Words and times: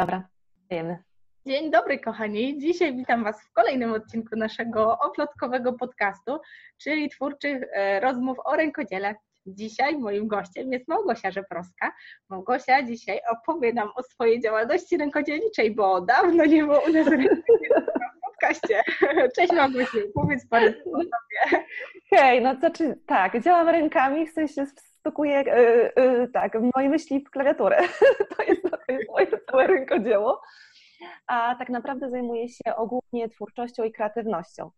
Dobra. 0.00 0.28
Dzień 1.46 1.70
dobry, 1.70 1.98
kochani. 1.98 2.58
Dzisiaj 2.58 2.96
witam 2.96 3.24
Was 3.24 3.42
w 3.42 3.52
kolejnym 3.52 3.92
odcinku 3.92 4.36
naszego 4.36 4.98
oplotkowego 4.98 5.72
podcastu, 5.72 6.40
czyli 6.82 7.08
twórczych 7.08 7.62
e, 7.72 8.00
rozmów 8.00 8.38
o 8.44 8.56
rękodziele. 8.56 9.14
Dzisiaj 9.46 9.98
moim 9.98 10.28
gościem 10.28 10.72
jest 10.72 10.88
Małgosia 10.88 11.30
Żeprowska. 11.30 11.92
Małgosia 12.28 12.82
dzisiaj 12.82 13.20
opowie 13.32 13.72
nam 13.72 13.88
o 13.96 14.02
swojej 14.02 14.42
działalności 14.42 14.96
rękodzielniczej, 14.96 15.74
bo 15.74 16.00
dawno 16.00 16.44
nie 16.44 16.64
było 16.64 16.80
u 16.88 16.92
nas 16.92 17.06
w 17.06 18.20
podcaście. 18.24 18.82
Cześć 19.36 19.52
Małgosiu, 19.52 19.98
powiedz 20.14 20.48
parę 20.48 20.72
słów 20.72 20.94
o 20.94 20.98
sobie. 20.98 21.64
Hej, 22.10 22.42
no 22.42 22.54
to 22.54 22.60
znaczy 22.60 22.98
tak, 23.06 23.42
działam 23.42 23.68
rękami, 23.68 24.26
w 24.26 24.32
sensie 24.32 24.66
stukuję 25.00 25.42
yy, 25.46 26.04
yy, 26.04 26.28
tak, 26.28 26.58
moje 26.74 26.88
myśli 26.88 27.24
w 27.24 27.30
klawiaturę. 27.30 27.76
to, 28.36 28.42
jest, 28.42 28.62
to 28.62 28.92
jest 28.92 29.10
moje 29.10 29.26
całe 29.50 29.66
rękodzieło. 29.66 30.40
A 31.26 31.54
tak 31.58 31.68
naprawdę 31.68 32.10
zajmuję 32.10 32.48
się 32.48 32.76
ogólnie 32.76 33.28
twórczością 33.28 33.84
i 33.84 33.92
kreatywnością. 33.92 34.70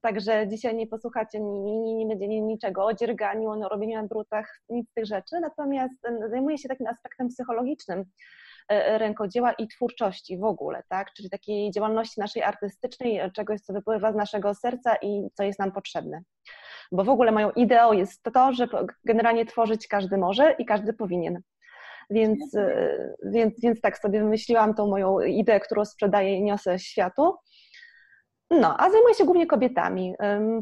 Także 0.00 0.48
dzisiaj 0.48 0.74
nie 0.74 0.86
posłuchacie, 0.86 1.40
nie, 1.40 1.80
nie, 1.80 2.04
nie 2.04 2.16
będzie 2.16 2.40
niczego 2.40 2.84
o 2.84 2.94
dzierganiu, 2.94 3.50
o 3.50 3.68
robieniu 3.68 4.02
na 4.02 4.08
drutach, 4.08 4.60
nic 4.68 4.90
z 4.90 4.92
tych 4.92 5.06
rzeczy. 5.06 5.40
Natomiast 5.40 6.02
zajmuję 6.30 6.58
się 6.58 6.68
takim 6.68 6.86
aspektem 6.86 7.28
psychologicznym 7.28 8.04
rękodzieła 8.70 9.52
i 9.52 9.68
twórczości 9.68 10.38
w 10.38 10.44
ogóle, 10.44 10.82
tak? 10.88 11.12
Czyli 11.12 11.30
takiej 11.30 11.70
działalności 11.70 12.20
naszej 12.20 12.42
artystycznej, 12.42 13.20
czegoś, 13.32 13.60
co 13.60 13.72
wypływa 13.72 14.12
z 14.12 14.16
naszego 14.16 14.54
serca 14.54 14.96
i 15.02 15.28
co 15.34 15.42
jest 15.42 15.58
nam 15.58 15.72
potrzebne 15.72 16.22
bo 16.92 17.04
w 17.04 17.08
ogóle 17.08 17.32
moją 17.32 17.50
ideą 17.50 17.92
jest 17.92 18.22
to, 18.34 18.52
że 18.52 18.68
generalnie 19.04 19.46
tworzyć 19.46 19.88
każdy 19.88 20.18
może 20.18 20.52
i 20.58 20.64
każdy 20.64 20.92
powinien. 20.92 21.40
Więc, 22.10 22.54
e, 22.54 23.14
więc, 23.24 23.60
więc 23.60 23.80
tak 23.80 23.98
sobie 23.98 24.20
wymyśliłam 24.20 24.74
tą 24.74 24.86
moją 24.86 25.20
ideę, 25.20 25.60
którą 25.60 25.84
sprzedaję 25.84 26.36
i 26.36 26.42
niosę 26.42 26.78
światu. 26.78 27.34
No, 28.50 28.76
a 28.78 28.90
zajmuję 28.90 29.14
się 29.14 29.24
głównie 29.24 29.46
kobietami. 29.46 30.14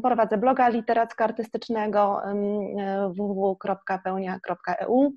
Prowadzę 0.03 0.37
bloga 0.37 0.69
literacko-artystycznego 0.69 2.21
www.pełnia.eu. 3.17 5.13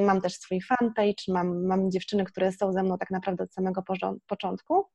Mam 0.00 0.20
też 0.20 0.34
swój 0.34 0.60
fanpage, 0.60 1.24
mam, 1.28 1.66
mam 1.66 1.90
dziewczyny, 1.90 2.24
które 2.24 2.52
są 2.52 2.72
ze 2.72 2.82
mną 2.82 2.98
tak 2.98 3.10
naprawdę 3.10 3.44
od 3.44 3.52
samego 3.52 3.82
początku. 4.26 4.86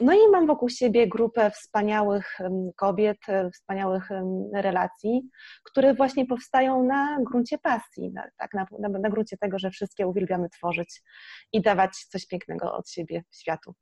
No 0.00 0.12
i 0.12 0.30
mam 0.32 0.46
wokół 0.46 0.68
siebie 0.68 1.08
grupę 1.08 1.50
wspaniałych 1.50 2.38
kobiet, 2.76 3.18
e, 3.28 3.50
wspaniałych 3.50 4.08
relacji, 4.54 5.22
które 5.64 5.94
właśnie 5.94 6.26
powstają 6.26 6.82
na 6.82 7.18
gruncie 7.30 7.58
pasji, 7.58 8.12
na, 8.12 8.28
tak, 8.38 8.54
na, 8.54 8.66
na, 8.78 8.88
na 8.88 9.10
gruncie 9.10 9.36
tego, 9.36 9.58
że 9.58 9.70
wszystkie 9.70 10.06
uwielbiamy 10.06 10.48
tworzyć 10.48 11.02
i 11.52 11.62
dawać 11.62 11.96
coś 11.96 12.26
pięknego 12.26 12.72
od 12.72 12.90
siebie 12.90 13.24
światu. 13.32 13.74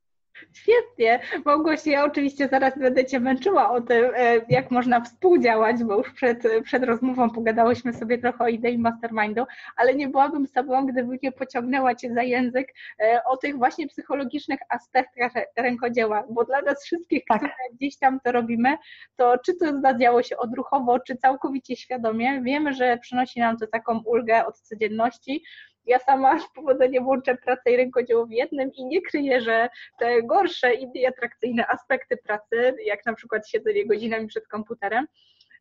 Świetnie. 0.53 1.19
Małgosiu, 1.45 1.89
ja 1.89 2.05
oczywiście 2.05 2.47
zaraz 2.47 2.79
będę 2.79 3.05
Cię 3.05 3.19
męczyła 3.19 3.71
o 3.71 3.81
tym, 3.81 4.05
e, 4.15 4.41
jak 4.49 4.71
można 4.71 5.01
współdziałać, 5.01 5.83
bo 5.83 5.97
już 5.97 6.13
przed, 6.13 6.43
przed 6.63 6.83
rozmową 6.83 7.29
pogadałyśmy 7.29 7.93
sobie 7.93 8.17
trochę 8.17 8.43
o 8.43 8.47
idei 8.47 8.77
mastermindu, 8.77 9.43
ale 9.75 9.95
nie 9.95 10.07
byłabym 10.07 10.47
z 10.47 10.51
Tobą, 10.51 10.85
gdyby 10.85 11.19
nie 11.23 11.31
pociągnęła 11.31 11.95
Cię 11.95 12.13
za 12.13 12.23
język 12.23 12.73
e, 12.99 13.21
o 13.25 13.37
tych 13.37 13.57
właśnie 13.57 13.87
psychologicznych 13.87 14.59
aspektach 14.69 15.31
rękodzieła, 15.55 16.23
bo 16.29 16.45
dla 16.45 16.61
nas 16.61 16.83
wszystkich, 16.83 17.23
tak. 17.27 17.37
które 17.37 17.53
gdzieś 17.73 17.97
tam 17.97 18.19
to 18.19 18.31
robimy, 18.31 18.77
to 19.15 19.37
czy 19.45 19.53
to 19.55 19.81
zadziało 19.81 20.23
się 20.23 20.37
odruchowo, 20.37 20.99
czy 20.99 21.15
całkowicie 21.15 21.75
świadomie, 21.75 22.41
wiemy, 22.41 22.73
że 22.73 22.97
przynosi 22.97 23.39
nam 23.39 23.57
to 23.57 23.67
taką 23.67 24.01
ulgę 24.05 24.45
od 24.45 24.59
codzienności, 24.59 25.43
ja 25.85 25.99
sama 25.99 26.39
z 26.39 26.53
powodzenia 26.55 27.01
łączę 27.01 27.37
pracę 27.37 27.71
i 27.71 27.77
rękodzieło 27.77 28.25
w 28.25 28.31
jednym 28.31 28.73
i 28.73 28.85
nie 28.85 29.01
kryję, 29.01 29.41
że 29.41 29.69
te 29.99 30.23
gorsze 30.23 30.73
i 30.73 30.87
mniej 30.87 31.05
atrakcyjne 31.05 31.67
aspekty 31.67 32.17
pracy, 32.17 32.75
jak 32.85 33.05
na 33.05 33.13
przykład 33.13 33.49
siedzenie 33.49 33.85
godzinami 33.87 34.27
przed 34.27 34.47
komputerem, 34.47 35.07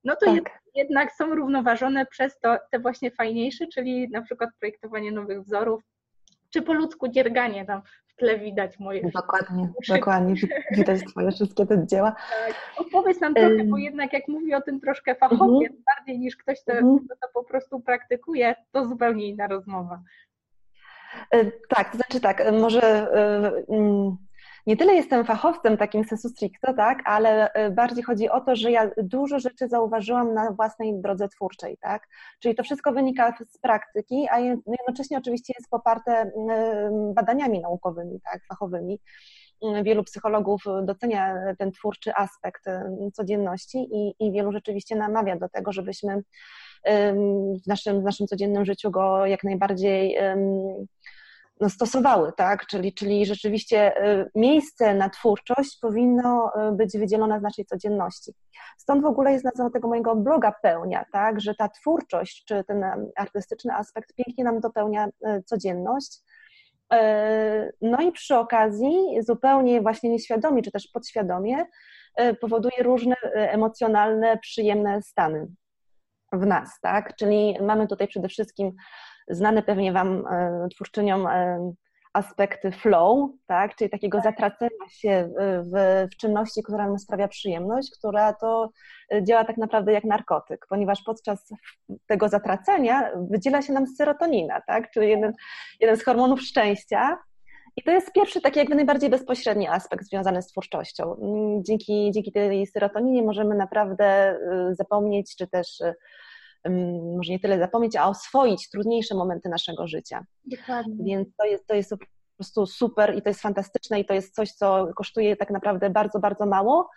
no 0.05 0.17
to 0.17 0.27
tak. 0.27 0.59
jednak 0.75 1.13
są 1.13 1.35
równoważone 1.35 2.07
przez 2.07 2.39
to 2.39 2.59
te 2.71 2.79
właśnie 2.79 3.11
fajniejsze, 3.11 3.67
czyli 3.67 4.09
na 4.09 4.23
przykład 4.23 4.51
projektowanie 4.61 5.13
nowych 5.13 5.43
wzorów, 5.43 5.83
czy 6.51 6.63
po 6.63 6.73
ludzku 6.73 7.09
dzierganie 7.09 7.65
tam 7.65 7.83
tle 8.19 8.39
widać 8.39 8.79
moje 8.79 9.11
Dokładnie, 9.11 9.69
dokładnie. 9.89 10.35
Widać 10.77 11.01
Twoje 11.05 11.31
wszystkie 11.33 11.67
te 11.67 11.87
dzieła. 11.87 12.11
Tak. 12.11 12.55
Opowiedz 12.77 13.21
nam 13.21 13.35
trochę, 13.35 13.65
bo 13.65 13.79
jednak 13.79 14.13
jak 14.13 14.29
mówi 14.29 14.55
o 14.55 14.61
tym 14.61 14.81
troszkę 14.81 15.15
fachowiec, 15.15 15.73
uh-huh. 15.73 15.97
bardziej 15.97 16.19
niż 16.19 16.37
ktoś, 16.37 16.63
kto, 16.63 16.73
kto 16.73 17.17
to 17.21 17.29
po 17.35 17.45
prostu 17.45 17.81
praktykuje, 17.81 18.55
to 18.73 18.87
zupełnie 18.87 19.29
inna 19.29 19.47
rozmowa. 19.47 20.03
E, 21.31 21.45
tak, 21.69 21.91
to 21.91 21.97
znaczy 21.97 22.21
tak, 22.21 22.53
może 22.53 22.83
e, 22.83 23.53
mm, 23.69 24.17
nie 24.69 24.77
tyle 24.77 24.95
jestem 24.95 25.25
fachowcem 25.25 25.77
takim 25.77 26.05
sensu 26.05 26.29
stricto, 26.29 26.75
tak, 26.75 26.99
ale 27.05 27.53
e, 27.53 27.71
bardziej 27.71 28.05
chodzi 28.05 28.29
o 28.29 28.41
to, 28.41 28.57
że 28.57 28.71
ja 28.71 28.91
dużo 29.03 29.39
rzeczy 29.39 29.69
zauważyłam 29.69 30.35
na 30.35 30.53
własnej 30.53 31.01
drodze 31.01 31.29
twórczej, 31.29 31.77
tak, 31.81 32.09
czyli 32.41 32.55
to 32.55 32.63
wszystko 32.63 32.93
wynika 32.93 33.35
z 33.49 33.59
praktyki, 33.59 34.27
a 34.31 34.39
jednocześnie 34.39 35.19
oczywiście 35.19 35.53
jest 35.59 35.71
poparte 35.71 36.31
badaniami 37.15 37.61
naukowymi, 37.61 38.21
tak, 38.33 38.47
fachowymi. 38.49 39.01
Wielu 39.83 40.05
psychologów 40.05 40.63
docenia 40.83 41.37
ten 41.59 41.73
twórczy 41.73 42.15
aspekt 42.15 42.65
codzienności 43.13 43.79
i, 43.79 44.15
i 44.21 44.33
wielu 44.33 44.53
rzeczywiście 44.53 44.97
namawia 44.97 45.37
do 45.37 45.49
tego, 45.49 45.73
żebyśmy 45.73 46.23
w 47.65 47.67
naszym, 47.67 48.01
w 48.01 48.05
naszym 48.05 48.27
codziennym 48.27 48.65
życiu 48.65 48.91
go 48.91 49.27
jak 49.27 49.45
najbardziej 49.45 50.19
no, 51.61 51.71
stosowały, 51.71 52.33
tak? 52.37 52.67
Czyli, 52.67 52.95
czyli 52.95 53.27
rzeczywiście 53.27 54.07
y, 54.07 54.31
miejsce 54.35 54.95
na 54.95 55.11
twórczość 55.11 55.79
powinno 55.81 56.53
y, 56.69 56.73
być 56.73 56.99
wydzielone 56.99 57.41
z 57.41 57.43
naszej 57.43 57.65
codzienności. 57.65 58.33
Stąd 58.79 59.03
w 59.03 59.07
ogóle 59.07 59.33
jest 59.33 59.45
nazwa 59.45 59.71
tego 59.71 59.89
mojego 59.89 60.17
bloga 60.17 60.53
pełnia, 60.63 61.05
tak? 61.13 61.41
Że 61.41 61.55
ta 61.55 61.69
twórczość, 61.69 62.45
czy 62.45 62.65
ten 62.65 62.85
artystyczny 63.17 63.75
aspekt 63.75 64.15
pięknie 64.15 64.45
nam 64.45 64.61
dopełnia 64.61 65.07
y, 65.07 65.43
codzienność. 65.43 66.19
No 67.81 68.01
i 68.01 68.13
przy 68.13 68.37
okazji, 68.37 68.99
zupełnie 69.21 69.81
właśnie 69.81 70.11
nieświadomie, 70.11 70.63
czy 70.63 70.71
też 70.71 70.89
podświadomie, 70.93 71.65
powoduje 72.41 72.83
różne 72.83 73.15
emocjonalne, 73.35 74.39
przyjemne 74.39 75.03
stany 75.03 75.49
w 76.33 76.47
nas, 76.47 76.81
tak? 76.83 77.17
Czyli 77.17 77.57
mamy 77.61 77.87
tutaj 77.87 78.09
przede 78.09 78.29
wszystkim 78.29 78.73
znane 79.31 79.63
pewnie 79.63 79.93
Wam 79.93 80.27
e, 80.27 80.69
twórczyniom 80.75 81.27
e, 81.27 81.73
aspekty 82.13 82.73
flow, 82.73 83.31
tak? 83.47 83.77
czyli 83.77 83.91
takiego 83.91 84.19
tak. 84.19 84.25
zatracenia 84.25 84.89
się 84.89 85.31
w, 85.73 86.07
w 86.13 86.17
czynności, 86.17 86.63
która 86.63 86.87
nam 86.87 86.99
sprawia 86.99 87.29
przyjemność, 87.29 87.91
która 87.99 88.33
to 88.33 88.71
e, 89.13 89.25
działa 89.25 89.45
tak 89.45 89.57
naprawdę 89.57 89.93
jak 89.93 90.05
narkotyk, 90.05 90.67
ponieważ 90.69 91.03
podczas 91.03 91.53
tego 92.07 92.29
zatracenia 92.29 93.11
wydziela 93.31 93.63
się 93.63 93.73
nam 93.73 93.87
serotonina, 93.87 94.61
tak? 94.61 94.91
czyli 94.91 95.09
jeden, 95.09 95.33
jeden 95.81 95.97
z 95.97 96.05
hormonów 96.05 96.41
szczęścia. 96.41 97.19
I 97.77 97.83
to 97.83 97.91
jest 97.91 98.13
pierwszy 98.13 98.41
taki 98.41 98.59
jakby 98.59 98.75
najbardziej 98.75 99.11
bezpośredni 99.11 99.69
aspekt 99.69 100.05
związany 100.05 100.43
z 100.43 100.47
twórczością. 100.47 101.17
Dzięki, 101.67 102.11
dzięki 102.15 102.33
tej 102.33 102.67
serotoninie 102.67 103.23
możemy 103.23 103.55
naprawdę 103.55 104.39
zapomnieć, 104.73 105.37
czy 105.37 105.47
też 105.47 105.83
może 107.17 107.33
nie 107.33 107.41
tyle 107.41 107.59
zapomnieć, 107.59 107.97
a 107.97 108.09
oswoić 108.09 108.71
trudniejsze 108.71 109.15
momenty 109.15 109.49
naszego 109.49 109.87
życia. 109.87 110.25
Dokładnie. 110.45 111.05
Więc 111.05 111.29
to 111.37 111.45
jest, 111.45 111.67
to 111.67 111.75
jest 111.75 111.91
po 111.91 111.97
prostu 112.37 112.67
super 112.67 113.17
i 113.17 113.23
to 113.23 113.29
jest 113.29 113.41
fantastyczne 113.41 114.01
i 114.01 114.05
to 114.05 114.15
jest 114.15 114.35
coś, 114.35 114.53
co 114.53 114.89
kosztuje 114.97 115.37
tak 115.37 115.51
naprawdę 115.51 115.91
bardzo, 115.91 116.19
bardzo 116.19 116.47
mało. 116.47 116.91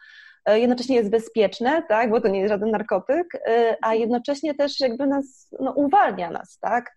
E, 0.45 0.59
jednocześnie 0.59 0.95
jest 0.95 1.09
bezpieczne, 1.09 1.83
tak, 1.89 2.09
bo 2.09 2.21
to 2.21 2.27
nie 2.27 2.39
jest 2.39 2.49
żaden 2.49 2.71
narkotyk, 2.71 3.35
e, 3.47 3.77
a 3.81 3.95
jednocześnie 3.95 4.55
też 4.55 4.79
jakby 4.79 5.07
nas, 5.07 5.49
no, 5.59 5.71
uwalnia 5.71 6.29
nas, 6.29 6.59
tak 6.59 6.95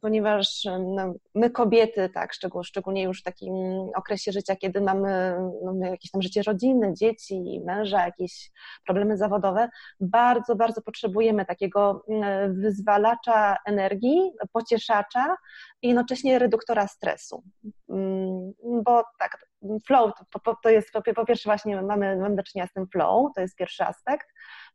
ponieważ 0.00 0.64
no, 0.80 1.14
my 1.34 1.50
kobiety, 1.50 2.08
tak, 2.14 2.32
szczególnie 2.64 3.02
już 3.02 3.20
w 3.20 3.24
takim 3.24 3.54
okresie 3.94 4.32
życia, 4.32 4.56
kiedy 4.56 4.80
mamy 4.80 5.36
no, 5.64 5.86
jakieś 5.86 6.10
tam 6.10 6.22
życie 6.22 6.42
rodzinne, 6.42 6.94
dzieci, 6.94 7.60
męża, 7.64 8.06
jakieś 8.06 8.50
problemy 8.86 9.16
zawodowe, 9.16 9.68
bardzo, 10.00 10.56
bardzo 10.56 10.82
potrzebujemy 10.82 11.44
takiego 11.44 12.04
wyzwalacza 12.48 13.56
energii, 13.66 14.32
pocieszacza 14.52 15.36
i 15.82 15.88
jednocześnie 15.88 16.38
reduktora 16.38 16.86
stresu. 16.88 17.42
Mm, 17.88 18.52
bo 18.84 19.02
tak, 19.18 19.45
flow 19.86 20.12
to, 20.62 20.70
jest 20.70 20.92
po, 21.14 21.24
pierwsze 21.26 21.48
właśnie 21.48 21.82
mamy, 21.82 22.16
mamy 22.16 22.36
do 22.36 22.42
czynienia 22.42 22.68
z 22.68 22.72
tym 22.72 22.86
flow, 22.86 23.32
to 23.34 23.40
jest 23.40 23.56
pierwszy 23.56 23.84
aspekt. 23.84 24.26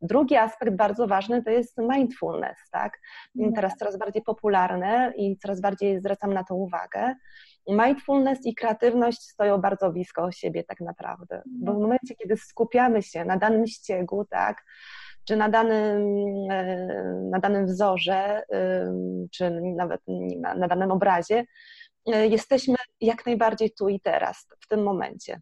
Drugi 0.02 0.36
aspekt 0.36 0.76
bardzo 0.76 1.06
ważny 1.06 1.42
to 1.42 1.50
jest 1.50 1.78
mindfulness, 1.78 2.56
tak? 2.70 2.98
Mhm. 3.36 3.54
Teraz 3.54 3.76
coraz 3.76 3.98
bardziej 3.98 4.22
popularne 4.22 5.12
i 5.16 5.38
coraz 5.38 5.60
bardziej 5.60 6.00
zwracam 6.00 6.34
na 6.34 6.44
to 6.44 6.54
uwagę. 6.54 7.14
Mindfulness 7.68 8.46
i 8.46 8.54
kreatywność 8.54 9.22
stoją 9.22 9.58
bardzo 9.58 9.90
blisko 9.90 10.32
siebie 10.32 10.64
tak 10.64 10.80
naprawdę, 10.80 11.42
bo 11.46 11.72
w 11.72 11.74
mhm. 11.74 11.82
momencie, 11.82 12.14
kiedy 12.14 12.36
skupiamy 12.36 13.02
się 13.02 13.24
na 13.24 13.36
danym 13.36 13.66
ściegu, 13.66 14.24
tak, 14.30 14.62
czy 15.24 15.36
na 15.36 15.48
danym, 15.48 16.02
e, 16.50 16.86
na 17.30 17.38
danym 17.38 17.66
wzorze, 17.66 18.42
czy 19.32 19.60
nawet 19.76 20.00
na, 20.40 20.54
na 20.54 20.68
danym 20.68 20.90
obrazie, 20.90 21.44
jesteśmy 22.06 22.74
jak 23.00 23.26
najbardziej 23.26 23.70
tu 23.70 23.88
i 23.88 24.00
teraz, 24.00 24.46
w 24.60 24.68
tym 24.68 24.82
momencie. 24.82 25.40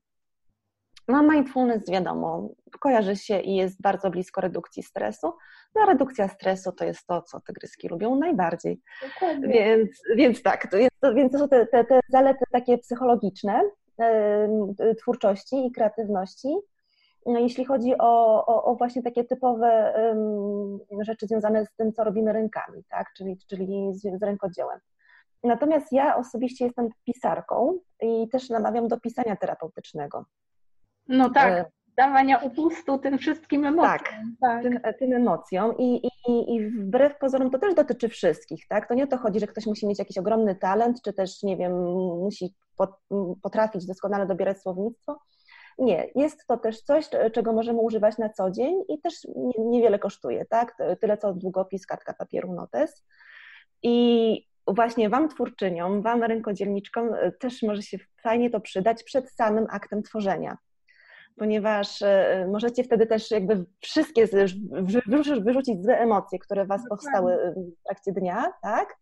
No 1.08 1.22
mindfulness 1.22 1.90
wiadomo, 1.90 2.48
kojarzy 2.80 3.16
się 3.16 3.40
i 3.40 3.56
jest 3.56 3.82
bardzo 3.82 4.10
blisko 4.10 4.40
redukcji 4.40 4.82
stresu. 4.82 5.32
No 5.74 5.86
redukcja 5.86 6.28
stresu 6.28 6.72
to 6.72 6.84
jest 6.84 7.06
to, 7.06 7.22
co 7.22 7.40
tygryski 7.40 7.88
lubią 7.88 8.16
najbardziej. 8.16 8.80
Więc, 9.42 9.90
więc 10.16 10.42
tak, 10.42 10.70
to, 10.70 10.76
jest, 10.76 10.96
więc 11.14 11.32
to 11.32 11.38
są 11.38 11.48
te, 11.48 11.66
te, 11.66 11.84
te 11.84 12.00
zalety 12.08 12.44
takie 12.52 12.78
psychologiczne 12.78 13.62
yy, 14.78 14.94
twórczości 14.94 15.66
i 15.66 15.72
kreatywności. 15.72 16.56
No, 17.26 17.38
jeśli 17.38 17.64
chodzi 17.64 17.94
o, 17.98 18.46
o, 18.46 18.64
o, 18.64 18.74
właśnie 18.74 19.02
takie 19.02 19.24
typowe 19.24 19.94
rzeczy 21.00 21.26
związane 21.26 21.66
z 21.66 21.74
tym, 21.76 21.92
co 21.92 22.04
robimy 22.04 22.32
rękami, 22.32 22.84
tak? 22.88 23.12
czyli, 23.16 23.38
czyli 23.48 23.94
z, 23.94 24.02
z 24.02 24.22
rękodziełem. 24.22 24.80
Natomiast 25.44 25.92
ja 25.92 26.16
osobiście 26.16 26.64
jestem 26.64 26.88
pisarką 27.04 27.78
i 28.02 28.28
też 28.28 28.50
namawiam 28.50 28.88
do 28.88 29.00
pisania 29.00 29.36
terapeutycznego. 29.36 30.24
No 31.08 31.30
tak, 31.30 31.52
e, 31.52 31.64
dawania 31.96 32.38
upustu 32.38 32.98
tym 32.98 33.18
wszystkim 33.18 33.64
emocjom. 33.64 33.98
Tak, 33.98 34.14
tak. 34.40 34.62
Tym, 34.62 34.80
tym, 34.98 35.12
emocjom 35.12 35.78
I, 35.78 36.06
i, 36.28 36.54
i 36.54 36.70
wbrew 36.70 37.18
pozorom 37.18 37.50
to 37.50 37.58
też 37.58 37.74
dotyczy 37.74 38.08
wszystkich, 38.08 38.66
tak? 38.68 38.88
To 38.88 38.94
nie 38.94 39.04
o 39.04 39.06
to 39.06 39.18
chodzi, 39.18 39.40
że 39.40 39.46
ktoś 39.46 39.66
musi 39.66 39.86
mieć 39.86 39.98
jakiś 39.98 40.18
ogromny 40.18 40.54
talent, 40.54 41.02
czy 41.02 41.12
też, 41.12 41.42
nie 41.42 41.56
wiem, 41.56 41.72
musi 42.24 42.54
potrafić 43.42 43.86
doskonale 43.86 44.26
dobierać 44.26 44.58
słownictwo. 44.62 45.18
Nie, 45.78 46.10
jest 46.14 46.46
to 46.46 46.56
też 46.56 46.82
coś, 46.82 47.08
czego 47.32 47.52
możemy 47.52 47.80
używać 47.80 48.18
na 48.18 48.28
co 48.28 48.50
dzień 48.50 48.82
i 48.88 49.00
też 49.00 49.14
niewiele 49.58 49.98
kosztuje, 49.98 50.46
tak? 50.46 50.76
Tyle 51.00 51.18
co 51.18 51.34
długopis, 51.34 51.86
kartka 51.86 52.14
papieru, 52.14 52.52
notes. 52.52 53.04
I 53.82 54.49
właśnie 54.66 55.08
Wam 55.08 55.28
twórczyniom, 55.28 56.02
Wam 56.02 56.22
rękodzielniczkom 56.22 57.10
też 57.38 57.62
może 57.62 57.82
się 57.82 57.98
fajnie 58.22 58.50
to 58.50 58.60
przydać 58.60 59.04
przed 59.04 59.30
samym 59.30 59.66
aktem 59.70 60.02
tworzenia 60.02 60.56
ponieważ 61.40 62.02
e, 62.02 62.46
możecie 62.52 62.84
wtedy 62.84 63.06
też 63.06 63.30
jakby 63.30 63.64
wszystkie 63.80 64.28
wyrzucić 65.40 65.82
złe 65.82 65.98
emocje, 65.98 66.38
które 66.38 66.66
Was 66.66 66.82
powstały 66.88 67.54
w 67.56 67.84
trakcie 67.84 68.12
dnia, 68.12 68.52
tak? 68.62 68.96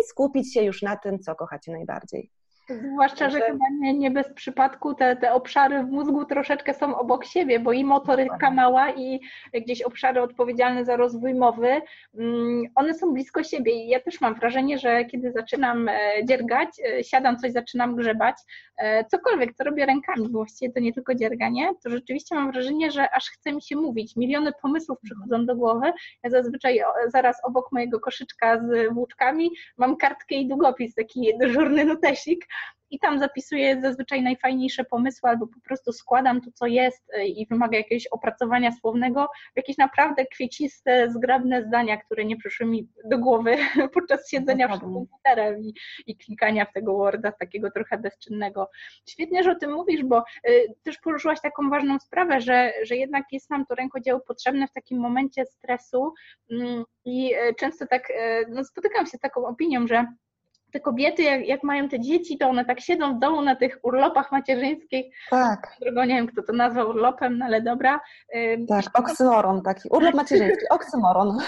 I 0.00 0.02
skupić 0.02 0.54
się 0.54 0.62
już 0.62 0.82
na 0.82 0.96
tym, 0.96 1.18
co 1.18 1.34
kochacie 1.34 1.72
najbardziej. 1.72 2.30
Zwłaszcza, 2.68 3.30
że 3.30 3.40
chyba 3.40 3.64
nie, 3.80 3.94
nie 3.94 4.10
bez 4.10 4.32
przypadku 4.34 4.94
te, 4.94 5.16
te 5.16 5.32
obszary 5.32 5.82
w 5.82 5.90
mózgu 5.90 6.24
troszeczkę 6.24 6.74
są 6.74 6.98
obok 6.98 7.24
siebie, 7.24 7.60
bo 7.60 7.72
i 7.72 7.84
motoryka 7.84 8.50
mała, 8.50 8.90
i 8.90 9.20
gdzieś 9.54 9.82
obszary 9.82 10.22
odpowiedzialne 10.22 10.84
za 10.84 10.96
rozwój 10.96 11.34
mowy, 11.34 11.80
mm, 12.18 12.64
one 12.74 12.94
są 12.94 13.12
blisko 13.12 13.42
siebie. 13.42 13.72
I 13.72 13.88
ja 13.88 14.00
też 14.00 14.20
mam 14.20 14.34
wrażenie, 14.34 14.78
że 14.78 15.04
kiedy 15.04 15.32
zaczynam 15.32 15.88
e, 15.88 15.94
dziergać, 16.24 16.68
e, 16.84 17.04
siadam 17.04 17.38
coś, 17.38 17.52
zaczynam 17.52 17.96
grzebać, 17.96 18.36
e, 18.76 19.04
cokolwiek, 19.04 19.54
co 19.54 19.64
robię 19.64 19.86
rękami, 19.86 20.28
bo 20.28 20.38
właściwie 20.38 20.72
to 20.72 20.80
nie 20.80 20.92
tylko 20.92 21.14
dzierganie, 21.14 21.70
to 21.84 21.90
rzeczywiście 21.90 22.34
mam 22.34 22.52
wrażenie, 22.52 22.90
że 22.90 23.10
aż 23.10 23.30
chce 23.30 23.52
mi 23.52 23.62
się 23.62 23.76
mówić. 23.76 24.16
Miliony 24.16 24.52
pomysłów 24.62 24.98
przychodzą 25.04 25.46
do 25.46 25.56
głowy. 25.56 25.92
Ja 26.22 26.30
zazwyczaj 26.30 26.80
zaraz 27.06 27.44
obok 27.44 27.72
mojego 27.72 28.00
koszyczka 28.00 28.60
z 28.60 28.94
włóczkami 28.94 29.50
mam 29.76 29.96
kartkę 29.96 30.34
i 30.34 30.48
długopis, 30.48 30.94
taki 30.94 31.32
dyżurny 31.38 31.84
notesik, 31.84 32.46
i 32.90 32.98
tam 32.98 33.18
zapisuję 33.18 33.80
zazwyczaj 33.80 34.22
najfajniejsze 34.22 34.84
pomysły 34.84 35.30
albo 35.30 35.46
po 35.46 35.60
prostu 35.60 35.92
składam 35.92 36.40
to, 36.40 36.50
co 36.54 36.66
jest 36.66 37.10
e, 37.14 37.26
i 37.26 37.46
wymaga 37.46 37.76
jakiegoś 37.78 38.06
opracowania 38.06 38.72
słownego 38.72 39.28
w 39.52 39.56
jakieś 39.56 39.78
naprawdę 39.78 40.26
kwieciste, 40.26 41.10
zgrabne 41.10 41.62
zdania, 41.62 41.96
które 41.96 42.24
nie 42.24 42.36
przyszły 42.36 42.66
mi 42.66 42.88
do 43.04 43.18
głowy 43.18 43.56
podczas 43.94 44.30
siedzenia 44.30 44.68
przed 44.68 44.80
komputerem 44.80 45.60
i, 45.60 45.74
i 46.06 46.16
klikania 46.16 46.64
w 46.64 46.72
tego 46.72 46.96
Worda 46.96 47.32
takiego 47.32 47.70
trochę 47.70 47.98
bezczynnego. 47.98 48.70
Świetnie, 49.08 49.42
że 49.42 49.50
o 49.50 49.54
tym 49.54 49.72
mówisz, 49.72 50.04
bo 50.04 50.24
y, 50.48 50.74
też 50.82 50.98
poruszyłaś 50.98 51.40
taką 51.40 51.70
ważną 51.70 51.98
sprawę, 51.98 52.40
że, 52.40 52.72
że 52.82 52.96
jednak 52.96 53.24
jest 53.32 53.50
nam 53.50 53.66
to 53.66 53.74
rękodzieło 53.74 54.20
potrzebne 54.20 54.68
w 54.68 54.72
takim 54.72 55.00
momencie 55.00 55.46
stresu 55.46 56.14
y, 56.50 56.56
i 57.04 57.34
y, 57.34 57.54
często 57.54 57.86
tak 57.86 58.12
no, 58.48 58.64
spotykam 58.64 59.06
się 59.06 59.16
z 59.18 59.20
taką 59.20 59.46
opinią, 59.46 59.86
że 59.86 60.06
te 60.72 60.80
kobiety, 60.80 61.22
jak, 61.22 61.46
jak, 61.46 61.62
mają 61.62 61.88
te 61.88 62.00
dzieci, 62.00 62.38
to 62.38 62.48
one 62.48 62.64
tak 62.64 62.80
siedzą 62.80 63.16
w 63.16 63.18
domu 63.18 63.42
na 63.42 63.56
tych 63.56 63.78
urlopach 63.82 64.32
macierzyńskich. 64.32 65.14
Tak. 65.30 65.76
Drogą, 65.80 66.00
nie 66.04 66.14
wiem, 66.14 66.26
kto 66.26 66.42
to 66.42 66.52
nazwał 66.52 66.88
urlopem, 66.88 67.38
no 67.38 67.44
ale 67.44 67.62
dobra. 67.62 68.00
Tak, 68.68 68.84
oksymoron 68.94 69.62
taki. 69.62 69.88
Urlop 69.88 70.14
macierzyński, 70.14 70.68
oksymoron. 70.70 71.38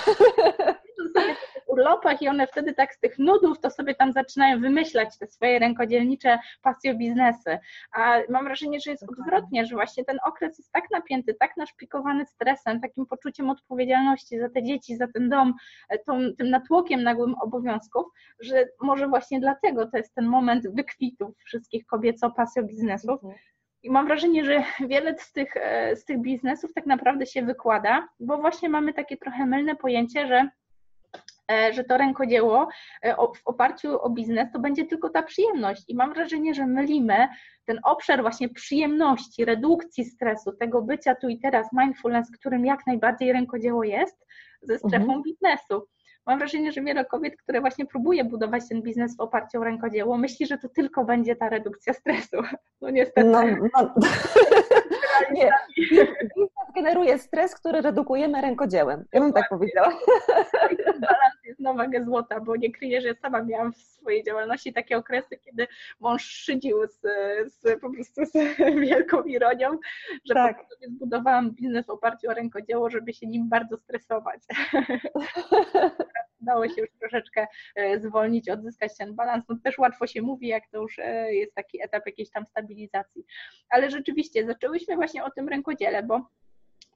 urlopach 1.70 2.22
i 2.22 2.28
one 2.28 2.46
wtedy 2.46 2.74
tak 2.74 2.94
z 2.94 3.00
tych 3.00 3.18
nudów 3.18 3.60
to 3.60 3.70
sobie 3.70 3.94
tam 3.94 4.12
zaczynają 4.12 4.60
wymyślać 4.60 5.18
te 5.18 5.26
swoje 5.26 5.58
rękodzielnicze 5.58 6.38
pasjo 6.62 6.94
biznesy. 6.94 7.58
A 7.92 8.18
mam 8.28 8.44
wrażenie, 8.44 8.80
że 8.80 8.90
jest 8.90 9.02
odwrotnie, 9.02 9.66
że 9.66 9.74
właśnie 9.74 10.04
ten 10.04 10.18
okres 10.26 10.58
jest 10.58 10.72
tak 10.72 10.84
napięty, 10.90 11.34
tak 11.34 11.56
naszpikowany 11.56 12.26
stresem, 12.26 12.80
takim 12.80 13.06
poczuciem 13.06 13.50
odpowiedzialności 13.50 14.38
za 14.38 14.48
te 14.48 14.62
dzieci, 14.62 14.96
za 14.96 15.06
ten 15.08 15.28
dom, 15.28 15.54
e, 15.88 15.98
tą, 15.98 16.20
tym 16.38 16.50
natłokiem 16.50 17.02
nagłym 17.02 17.34
obowiązków, 17.34 18.06
że 18.40 18.68
może 18.80 19.08
właśnie 19.08 19.40
dlatego 19.40 19.86
to 19.86 19.96
jest 19.96 20.14
ten 20.14 20.26
moment 20.26 20.74
wykwitu 20.74 21.34
wszystkich 21.44 21.86
kobieco 21.86 22.30
pasjo 22.30 22.62
biznesów. 22.62 23.24
Mhm. 23.24 23.34
I 23.82 23.90
mam 23.90 24.06
wrażenie, 24.06 24.44
że 24.44 24.62
wiele 24.88 25.18
z 25.18 25.32
tych, 25.32 25.56
e, 25.56 25.96
z 25.96 26.04
tych 26.04 26.20
biznesów 26.20 26.72
tak 26.74 26.86
naprawdę 26.86 27.26
się 27.26 27.42
wykłada, 27.42 28.08
bo 28.20 28.38
właśnie 28.38 28.68
mamy 28.68 28.92
takie 28.94 29.16
trochę 29.16 29.46
mylne 29.46 29.76
pojęcie, 29.76 30.26
że 30.26 30.48
że 31.72 31.84
to 31.84 31.96
rękodzieło 31.96 32.68
e, 33.02 33.14
w 33.14 33.42
oparciu 33.44 34.02
o 34.02 34.10
biznes 34.10 34.48
to 34.52 34.58
będzie 34.58 34.84
tylko 34.84 35.10
ta 35.10 35.22
przyjemność. 35.22 35.84
I 35.88 35.94
mam 35.94 36.14
wrażenie, 36.14 36.54
że 36.54 36.66
mylimy 36.66 37.28
ten 37.64 37.80
obszar 37.84 38.22
właśnie 38.22 38.48
przyjemności, 38.48 39.44
redukcji 39.44 40.04
stresu, 40.04 40.52
tego 40.52 40.82
bycia 40.82 41.14
tu 41.14 41.28
i 41.28 41.38
teraz, 41.38 41.66
mindfulness, 41.72 42.30
którym 42.30 42.66
jak 42.66 42.86
najbardziej 42.86 43.32
rękodzieło 43.32 43.84
jest, 43.84 44.26
ze 44.62 44.78
strefą 44.78 45.04
mhm. 45.04 45.22
biznesu. 45.22 45.86
Mam 46.26 46.38
wrażenie, 46.38 46.72
że 46.72 46.82
wiele 46.82 47.04
kobiet, 47.04 47.36
które 47.36 47.60
właśnie 47.60 47.86
próbuje 47.86 48.24
budować 48.24 48.68
ten 48.68 48.82
biznes 48.82 49.16
w 49.16 49.20
oparciu 49.20 49.60
o 49.60 49.64
rękodzieło, 49.64 50.18
myśli, 50.18 50.46
że 50.46 50.58
to 50.58 50.68
tylko 50.68 51.04
będzie 51.04 51.36
ta 51.36 51.48
redukcja 51.48 51.92
stresu. 51.92 52.36
No 52.82 52.90
niestety. 52.90 53.28
No, 53.28 53.42
no. 53.42 53.94
Nie. 55.32 55.50
Biznes 55.76 56.50
generuje 56.74 57.18
stres, 57.18 57.54
który 57.54 57.80
redukujemy 57.80 58.40
rękodziełem. 58.40 59.04
Ja 59.12 59.20
bym 59.20 59.32
tak 59.32 59.48
powiedziała. 59.48 59.92
Balans 61.00 61.44
jest 61.44 61.60
na 61.60 61.74
wagę 61.74 62.04
złota, 62.04 62.40
bo 62.40 62.56
nie 62.56 62.72
kryję, 62.72 63.00
że 63.00 63.08
ja 63.08 63.14
sama 63.14 63.42
miałam 63.42 63.72
w 63.72 63.76
swojej 63.76 64.24
działalności 64.24 64.72
takie 64.72 64.96
okresy, 64.96 65.38
kiedy 65.38 65.66
mąż 66.00 66.22
szydził 66.24 66.86
z, 66.86 67.00
z 67.52 67.80
po 67.80 67.90
prostu 67.90 68.24
z 68.24 68.32
wielką 68.88 69.22
ironią, 69.22 69.78
że 70.24 70.34
tak. 70.34 70.58
po 70.58 70.66
prostu 70.66 70.90
zbudowałam 70.90 71.50
biznes 71.50 71.86
w 71.86 71.90
oparciu 71.90 72.30
o 72.30 72.34
rękodzieło, 72.34 72.90
żeby 72.90 73.12
się 73.12 73.26
nim 73.26 73.48
bardzo 73.48 73.76
stresować. 73.76 74.40
Udało 76.42 76.68
się 76.68 76.80
już 76.80 76.90
troszeczkę 77.00 77.46
e, 77.74 78.00
zwolnić, 78.00 78.48
odzyskać 78.48 78.96
ten 78.96 79.14
balans. 79.14 79.44
No 79.48 79.56
też 79.64 79.78
łatwo 79.78 80.06
się 80.06 80.22
mówi, 80.22 80.48
jak 80.48 80.68
to 80.68 80.82
już 80.82 80.98
e, 80.98 81.34
jest 81.34 81.54
taki 81.54 81.82
etap 81.82 82.06
jakiejś 82.06 82.30
tam 82.30 82.46
stabilizacji. 82.46 83.24
Ale 83.70 83.90
rzeczywiście 83.90 84.46
zaczęłyśmy 84.46 84.96
właśnie 84.96 85.24
o 85.24 85.30
tym 85.30 85.48
rękodziele, 85.48 86.02
bo 86.02 86.28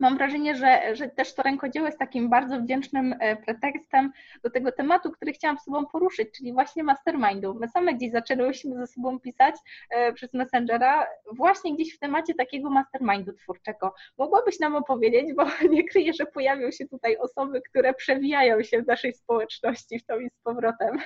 mam 0.01 0.17
wrażenie, 0.17 0.57
że, 0.57 0.97
że 0.97 1.09
też 1.09 1.35
to 1.35 1.43
rękodzieło 1.43 1.87
jest 1.87 1.99
takim 1.99 2.31
bardzo 2.31 2.61
wdzięcznym 2.61 3.15
e, 3.21 3.37
pretekstem 3.37 4.13
do 4.43 4.51
tego 4.51 4.73
tematu, 4.73 5.11
który 5.11 5.33
chciałam 5.33 5.59
z 5.59 5.65
Tobą 5.65 5.87
poruszyć, 5.87 6.29
czyli 6.37 6.53
właśnie 6.53 6.85
mastermindu. 6.85 7.55
My 7.55 7.69
same 7.69 7.95
gdzieś 7.95 8.13
zaczęłyśmy 8.13 8.75
ze 8.77 8.87
sobą 8.87 9.21
pisać 9.21 9.55
e, 9.91 10.13
przez 10.13 10.35
Messengera 10.35 11.07
właśnie 11.33 11.75
gdzieś 11.75 11.97
w 11.97 11.99
temacie 11.99 12.35
takiego 12.35 12.71
mastermindu 12.71 13.33
twórczego. 13.33 13.95
Mogłabyś 14.19 14.61
nam 14.61 14.77
opowiedzieć, 14.77 15.35
bo 15.35 15.45
nie 15.71 15.85
kryję, 15.89 16.13
że 16.13 16.27
pojawią 16.27 16.71
się 16.71 16.89
tutaj 16.89 17.17
osoby, 17.17 17.63
które 17.71 17.95
przewijają 17.95 18.63
się 18.63 18.83
w 18.83 18.87
naszej 18.87 19.13
społeczności 19.13 19.99
w 19.99 20.07
to 20.07 20.19
i 20.19 20.31
z 20.31 20.39
powrotem. 20.45 20.99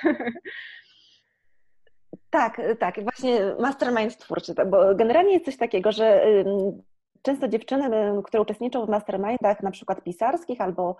Tak, 2.31 2.61
tak, 2.79 3.03
właśnie 3.03 3.41
mastermind 3.61 4.19
twórczy, 4.19 4.55
bo 4.67 4.95
generalnie 4.95 5.33
jest 5.33 5.45
coś 5.45 5.57
takiego, 5.57 5.93
że 5.93 6.25
często 7.23 7.49
dziewczyny, 7.49 7.91
które 8.25 8.43
uczestniczą 8.43 8.87
w 8.87 8.89
mastermindach, 8.89 9.63
na 9.63 9.71
przykład 9.71 10.03
pisarskich 10.03 10.61
albo 10.61 10.97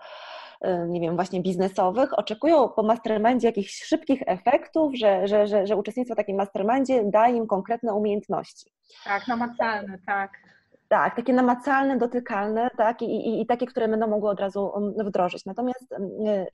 nie 0.87 1.01
wiem, 1.01 1.15
właśnie 1.15 1.41
biznesowych, 1.41 2.19
oczekują 2.19 2.69
po 2.69 2.83
mastermindzie 2.83 3.47
jakichś 3.47 3.83
szybkich 3.83 4.21
efektów, 4.25 4.95
że, 4.95 5.27
że, 5.27 5.47
że, 5.47 5.67
że 5.67 5.75
uczestnictwo 5.75 6.15
w 6.15 6.17
takim 6.17 6.37
mastermindzie 6.37 7.03
daje 7.05 7.35
im 7.35 7.47
konkretne 7.47 7.93
umiejętności. 7.93 8.71
Tak, 9.03 9.27
namacalne, 9.27 9.97
tak. 10.05 10.31
Tak, 10.87 11.15
takie 11.15 11.33
namacalne, 11.33 11.97
dotykalne, 11.97 12.69
tak, 12.77 13.01
i, 13.01 13.05
i, 13.05 13.41
i, 13.41 13.45
takie, 13.45 13.65
które 13.65 13.87
będą 13.87 14.07
mogły 14.07 14.29
od 14.29 14.39
razu 14.39 14.71
wdrożyć. 14.97 15.45
Natomiast 15.45 15.95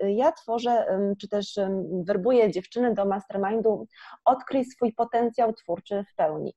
ja 0.07 0.31
tworzę, 0.31 0.85
czy 1.21 1.27
też 1.27 1.59
werbuję 2.03 2.51
dziewczyny 2.51 2.93
do 2.93 3.05
mastermindu, 3.05 3.87
odkryj 4.25 4.65
swój 4.65 4.93
potencjał 4.93 5.53
twórczy 5.53 6.05
w 6.11 6.15
pełni. 6.15 6.53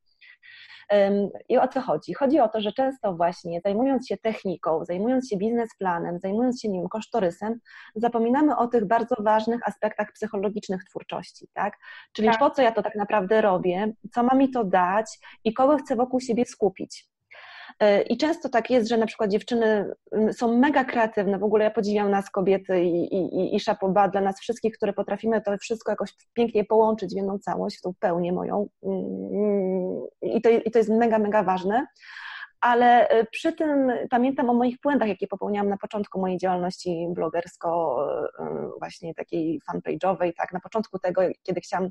I 1.48 1.58
o 1.58 1.68
co 1.68 1.80
chodzi? 1.80 2.14
Chodzi 2.14 2.40
o 2.40 2.48
to, 2.48 2.60
że 2.60 2.72
często 2.72 3.14
właśnie 3.14 3.60
zajmując 3.64 4.08
się 4.08 4.16
techniką, 4.16 4.84
zajmując 4.84 5.28
się 5.28 5.36
biznesplanem, 5.36 6.18
zajmując 6.18 6.60
się 6.62 6.68
nim 6.68 6.88
kosztorysem, 6.88 7.60
zapominamy 7.94 8.56
o 8.56 8.66
tych 8.66 8.86
bardzo 8.86 9.14
ważnych 9.18 9.68
aspektach 9.68 10.12
psychologicznych 10.12 10.84
twórczości, 10.84 11.48
tak? 11.52 11.78
Czyli 12.12 12.28
tak. 12.28 12.38
po 12.38 12.50
co 12.50 12.62
ja 12.62 12.72
to 12.72 12.82
tak 12.82 12.94
naprawdę 12.94 13.40
robię, 13.40 13.92
co 14.14 14.22
ma 14.22 14.34
mi 14.34 14.50
to 14.50 14.64
dać 14.64 15.18
i 15.44 15.54
kogo 15.54 15.76
chcę 15.76 15.96
wokół 15.96 16.20
siebie 16.20 16.44
skupić. 16.44 17.08
E, 17.80 18.02
I 18.02 18.16
często 18.16 18.48
tak 18.48 18.70
jest, 18.70 18.88
że 18.88 18.96
na 18.96 19.06
przykład 19.06 19.30
dziewczyny 19.30 19.94
mm, 20.12 20.32
są 20.32 20.58
mega 20.58 20.84
kreatywne. 20.84 21.38
W 21.38 21.44
ogóle 21.44 21.64
ja 21.64 21.70
podziwiam 21.70 22.10
nas 22.10 22.30
kobiety 22.30 22.82
i, 22.82 23.14
i, 23.14 23.56
i 23.56 23.60
szapoba 23.60 24.08
dla 24.08 24.20
nas 24.20 24.40
wszystkich, 24.40 24.76
które 24.76 24.92
potrafimy 24.92 25.40
to 25.40 25.58
wszystko 25.58 25.92
jakoś 25.92 26.10
pięknie 26.32 26.64
połączyć 26.64 27.12
w 27.12 27.16
jedną 27.16 27.38
całość, 27.38 27.78
w 27.78 27.82
tą 27.82 27.92
pełnię 28.00 28.32
moją. 28.32 28.68
Mm, 28.82 30.06
I 30.22 30.40
to, 30.42 30.50
i 30.50 30.70
to 30.70 30.78
jest 30.78 30.90
mega, 30.90 31.18
mega 31.18 31.42
ważne 31.42 31.86
ale 32.60 33.08
e, 33.08 33.24
przy 33.24 33.52
tym 33.52 33.92
pamiętam 34.10 34.50
o 34.50 34.54
moich 34.54 34.80
błędach, 34.80 35.08
jakie 35.08 35.26
popełniałam 35.26 35.68
na 35.68 35.76
początku 35.76 36.20
mojej 36.20 36.38
działalności 36.38 37.06
blogersko, 37.10 37.98
e, 38.38 38.70
właśnie 38.78 39.14
takiej 39.14 39.60
fanpage'owej, 39.70 40.32
tak, 40.36 40.52
na 40.52 40.60
początku 40.60 40.98
tego, 40.98 41.22
kiedy 41.42 41.60
chciałam 41.60 41.90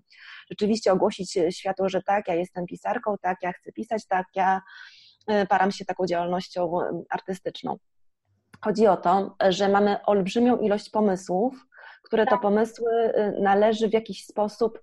rzeczywiście 0.49 0.91
ogłosić 0.91 1.39
światu, 1.49 1.89
że 1.89 2.03
tak, 2.03 2.27
ja 2.27 2.35
jestem 2.35 2.65
pisarką, 2.65 3.15
tak, 3.21 3.37
ja 3.41 3.51
chcę 3.51 3.71
pisać, 3.71 4.07
tak, 4.07 4.25
ja 4.35 4.61
param 5.49 5.71
się 5.71 5.85
taką 5.85 6.05
działalnością 6.05 6.81
y, 6.81 6.85
artystyczną. 7.09 7.77
Chodzi 8.61 8.87
o 8.87 8.97
to, 8.97 9.35
że 9.49 9.69
mamy 9.69 10.03
olbrzymią 10.05 10.57
ilość 10.57 10.89
pomysłów, 10.89 11.65
które 12.03 12.25
to 12.25 12.31
tak. 12.31 12.41
pomysły 12.41 12.91
y, 12.91 13.41
należy 13.41 13.89
w 13.89 13.93
jakiś 13.93 14.25
sposób 14.25 14.81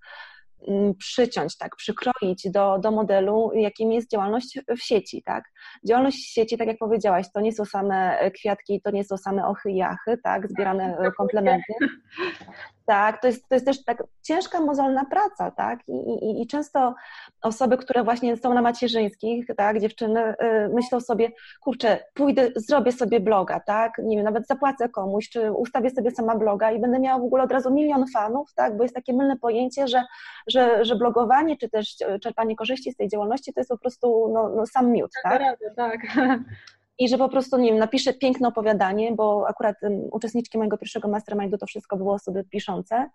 mm, 0.69 0.95
przyciąć, 0.95 1.59
tak, 1.59 1.77
przykroić 1.77 2.51
do, 2.51 2.79
do 2.79 2.91
modelu, 2.91 3.51
jakim 3.55 3.93
jest 3.93 4.11
działalność 4.11 4.59
w 4.79 4.83
sieci, 4.83 5.23
tak. 5.23 5.45
Działalność 5.89 6.17
w 6.17 6.33
sieci, 6.33 6.59
tak 6.59 6.69
jak 6.69 6.79
powiedziałaś, 6.79 7.27
to 7.35 7.41
nie 7.41 7.53
są 7.53 7.65
same 7.65 8.31
kwiatki, 8.31 8.81
to 8.81 8.91
nie 8.91 9.05
są 9.05 9.17
same 9.17 9.47
ochy 9.47 9.71
i 9.71 9.77
jachy, 9.77 10.19
tak, 10.25 10.49
zbierane 10.49 10.97
tak, 11.03 11.15
komplementy. 11.15 11.73
Tak, 12.87 13.21
to 13.21 13.27
jest, 13.27 13.49
to 13.49 13.55
jest 13.55 13.67
też 13.67 13.85
tak 13.85 14.05
ciężka, 14.23 14.61
mozolna 14.61 15.05
praca, 15.05 15.51
tak? 15.51 15.81
I, 15.89 15.93
i, 15.93 16.43
I 16.43 16.47
często 16.47 16.95
osoby, 17.43 17.79
które 17.79 18.05
właśnie 18.05 18.37
są 18.37 18.55
na 18.55 18.63
macierzyńskich, 18.63 19.47
tak, 19.57 19.81
dziewczyny, 19.81 20.21
y, 20.31 20.69
myślą 20.75 21.01
sobie, 21.01 21.31
kurczę, 21.61 22.05
pójdę, 22.15 22.51
zrobię 22.57 22.93
sobie 22.93 23.21
bloga, 23.21 23.61
tak? 23.61 23.93
Nie 23.99 24.17
wiem, 24.17 24.25
nawet 24.25 24.47
zapłacę 24.47 24.89
komuś, 24.89 25.29
czy 25.29 25.53
ustawię 25.53 25.91
sobie 25.91 26.11
sama 26.11 26.37
bloga 26.37 26.71
i 26.71 26.81
będę 26.81 26.99
miała 26.99 27.19
w 27.19 27.25
ogóle 27.25 27.43
od 27.43 27.53
razu 27.53 27.75
milion 27.75 28.05
fanów, 28.15 28.55
tak? 28.55 28.77
Bo 28.77 28.83
jest 28.83 28.95
takie 28.95 29.13
mylne 29.13 29.37
pojęcie, 29.37 29.89
że, 29.89 30.05
że, 30.47 30.85
że 30.85 30.97
blogowanie, 30.97 31.57
czy 31.57 31.69
też 31.69 31.97
czerpanie 32.23 32.57
korzyści 32.57 32.93
z 32.93 32.97
tej 32.97 33.09
działalności 33.09 33.53
to 33.53 33.61
jest 33.61 33.71
po 33.71 33.79
prostu 33.79 34.31
no, 34.35 34.49
no 34.49 34.67
sam 34.67 34.93
miód, 34.93 35.11
tak? 35.23 35.43
Tak, 35.77 36.01
i 36.99 37.09
że 37.09 37.19
po 37.19 37.29
prostu, 37.29 37.59
nie 37.59 37.71
wiem, 37.71 37.79
napiszę 37.79 38.15
piękne 38.15 38.49
opowiadanie, 38.49 39.13
bo 39.13 39.49
akurat 39.49 39.77
um, 39.83 39.93
uczestniczki 40.13 40.59
mojego 40.59 40.79
pierwszego 40.79 41.09
mastermindu 41.09 41.59
to 41.59 41.67
wszystko 41.67 41.97
było 41.97 42.15
osoby 42.15 42.45
piszące. 42.51 43.11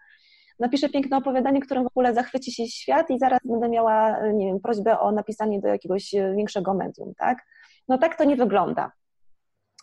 Napiszę 0.60 0.90
piękne 0.90 1.18
opowiadanie, 1.18 1.62
którym 1.62 1.84
w 1.84 1.88
ogóle 1.88 2.14
zachwyci 2.14 2.52
się 2.52 2.68
świat 2.68 3.10
i 3.10 3.20
zaraz 3.20 3.40
będę 3.46 3.70
miała, 3.70 4.28
nie 4.34 4.46
wiem, 4.46 4.60
prośbę 4.60 5.00
o 5.00 5.12
napisanie 5.12 5.62
do 5.62 5.68
jakiegoś 5.68 6.14
e, 6.14 6.36
większego 6.36 6.74
medium, 6.74 7.14
tak? 7.18 7.46
No 7.88 7.98
tak 7.98 8.18
to 8.18 8.24
nie 8.24 8.36
wygląda. 8.36 8.92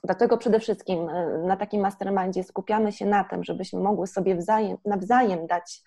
Dlatego 0.05 0.38
przede 0.38 0.61
wszystkim 0.61 1.09
e, 1.09 1.38
na 1.38 1.57
takim 1.57 1.81
mastermindzie 1.81 2.45
skupiamy 2.45 2.93
się 2.93 3.07
na 3.07 3.25
tym, 3.25 3.45
żebyśmy 3.45 3.81
mogły 3.81 4.07
sobie 4.07 4.37
wzajem, 4.37 4.76
nawzajem 4.85 5.47
dać 5.47 5.83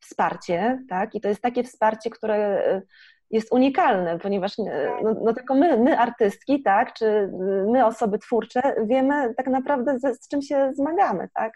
wsparcie, 0.00 0.84
tak? 0.88 1.14
I 1.14 1.20
to 1.20 1.28
jest 1.28 1.42
takie 1.42 1.64
wsparcie, 1.64 2.10
które 2.10 2.36
e, 2.36 2.82
jest 3.30 3.52
unikalny, 3.52 4.18
ponieważ 4.18 4.58
e, 4.58 4.90
no, 5.02 5.14
no, 5.24 5.34
tylko 5.34 5.54
my, 5.54 5.76
my 5.78 5.98
artystki, 5.98 6.62
tak, 6.62 6.94
czy 6.94 7.30
my 7.72 7.86
osoby 7.86 8.18
twórcze 8.18 8.74
wiemy 8.86 9.34
tak 9.34 9.46
naprawdę 9.46 9.98
z, 9.98 10.24
z 10.24 10.28
czym 10.28 10.42
się 10.42 10.70
zmagamy, 10.74 11.28
tak. 11.34 11.52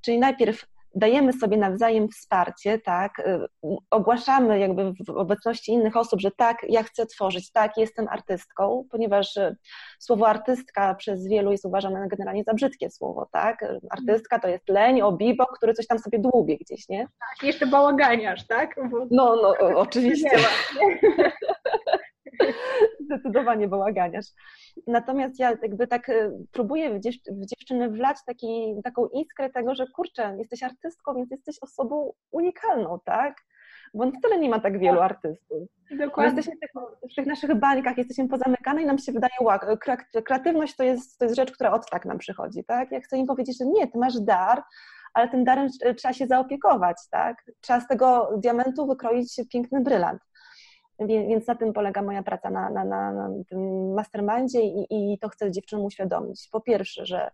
Czyli 0.00 0.18
najpierw 0.18 0.64
dajemy 0.94 1.32
sobie 1.32 1.56
nawzajem 1.56 2.08
wsparcie, 2.08 2.78
tak, 2.78 3.18
y, 3.18 3.46
ogłaszamy 3.90 4.58
jakby 4.58 4.92
w 5.06 5.10
obecności 5.10 5.72
innych 5.72 5.96
osób, 5.96 6.20
że 6.20 6.30
tak, 6.30 6.56
ja 6.68 6.82
chcę 6.82 7.06
tworzyć, 7.06 7.52
tak, 7.52 7.76
jestem 7.76 8.08
artystką, 8.08 8.84
ponieważ 8.90 9.36
y, 9.36 9.56
słowo 9.98 10.28
artystka 10.28 10.94
przez 10.94 11.28
wielu 11.28 11.52
jest 11.52 11.64
uważane 11.64 12.08
generalnie 12.08 12.44
za 12.44 12.54
brzydkie 12.54 12.90
słowo, 12.90 13.28
tak, 13.32 13.64
artystka 13.90 14.38
to 14.38 14.48
jest 14.48 14.68
leń, 14.68 15.02
obibo, 15.02 15.46
który 15.46 15.74
coś 15.74 15.86
tam 15.86 15.98
sobie 15.98 16.18
dłubie 16.18 16.58
gdzieś, 16.58 16.88
nie? 16.88 16.98
Tak, 16.98 17.42
jeszcze 17.42 17.66
bałaganiarz, 17.66 18.46
tak? 18.46 18.74
Bo... 18.90 19.06
No, 19.10 19.36
no, 19.42 19.54
oczywiście. 19.78 20.30
Zdecydowanie 23.06 23.68
bałaganiarz. 23.68 24.26
Natomiast 24.86 25.38
ja 25.38 25.50
jakby 25.62 25.86
tak 25.86 26.08
y, 26.08 26.30
próbuję 26.52 26.90
w, 26.90 27.00
dziew 27.00 27.14
w 27.30 27.46
dziewczyny 27.46 27.90
wlać 27.90 28.16
taki, 28.26 28.74
taką 28.84 29.08
iskrę 29.08 29.50
tego, 29.50 29.74
że 29.74 29.86
kurczę, 29.86 30.36
jesteś 30.38 30.62
artystką, 30.62 31.14
więc 31.14 31.30
jesteś 31.30 31.56
osobą 31.60 32.12
unikalną, 32.30 32.98
tak? 33.04 33.36
Bo 33.94 34.10
wcale 34.10 34.38
nie 34.38 34.48
ma 34.48 34.60
tak 34.60 34.78
wielu 34.78 34.98
tak. 34.98 35.10
artystów. 35.10 35.68
Dokładnie. 35.90 36.36
Jesteśmy 36.36 36.56
w 36.56 36.60
tych, 36.60 36.70
w 37.12 37.14
tych, 37.14 37.26
naszych 37.26 37.54
bańkach, 37.54 37.98
jesteśmy 37.98 38.28
pozamykane 38.28 38.82
i 38.82 38.86
nam 38.86 38.98
się 38.98 39.12
wydaje, 39.12 39.32
wow, 39.40 39.58
kreatywność 40.24 40.76
to 40.76 40.84
jest, 40.84 41.18
to 41.18 41.24
jest 41.24 41.36
rzecz, 41.36 41.52
która 41.52 41.72
od 41.72 41.90
tak 41.90 42.04
nam 42.04 42.18
przychodzi, 42.18 42.64
tak? 42.64 42.92
Ja 42.92 43.00
chcę 43.00 43.18
im 43.18 43.26
powiedzieć, 43.26 43.58
że 43.58 43.66
nie, 43.66 43.86
ty 43.86 43.98
masz 43.98 44.20
dar, 44.20 44.62
ale 45.14 45.28
tym 45.28 45.44
darem 45.44 45.68
trzeba 45.96 46.14
się 46.14 46.26
zaopiekować, 46.26 46.96
tak? 47.10 47.36
Trzeba 47.60 47.80
z 47.80 47.88
tego 47.88 48.30
diamentu 48.38 48.86
wykroić 48.86 49.40
piękny 49.52 49.80
brylant. 49.80 50.22
Więc 50.98 51.46
na 51.46 51.54
tym 51.54 51.72
polega 51.72 52.02
moja 52.02 52.22
praca 52.22 52.50
na, 52.50 52.70
na, 52.70 52.84
na, 52.84 53.12
na 53.12 53.28
tym 53.48 53.92
mastermindzie 53.94 54.60
i, 54.62 54.86
i 54.90 55.18
to 55.18 55.28
chcę 55.28 55.50
dziewczynom 55.50 55.84
uświadomić. 55.84 56.48
Po 56.52 56.60
pierwsze, 56.60 57.06
że, 57.06 57.30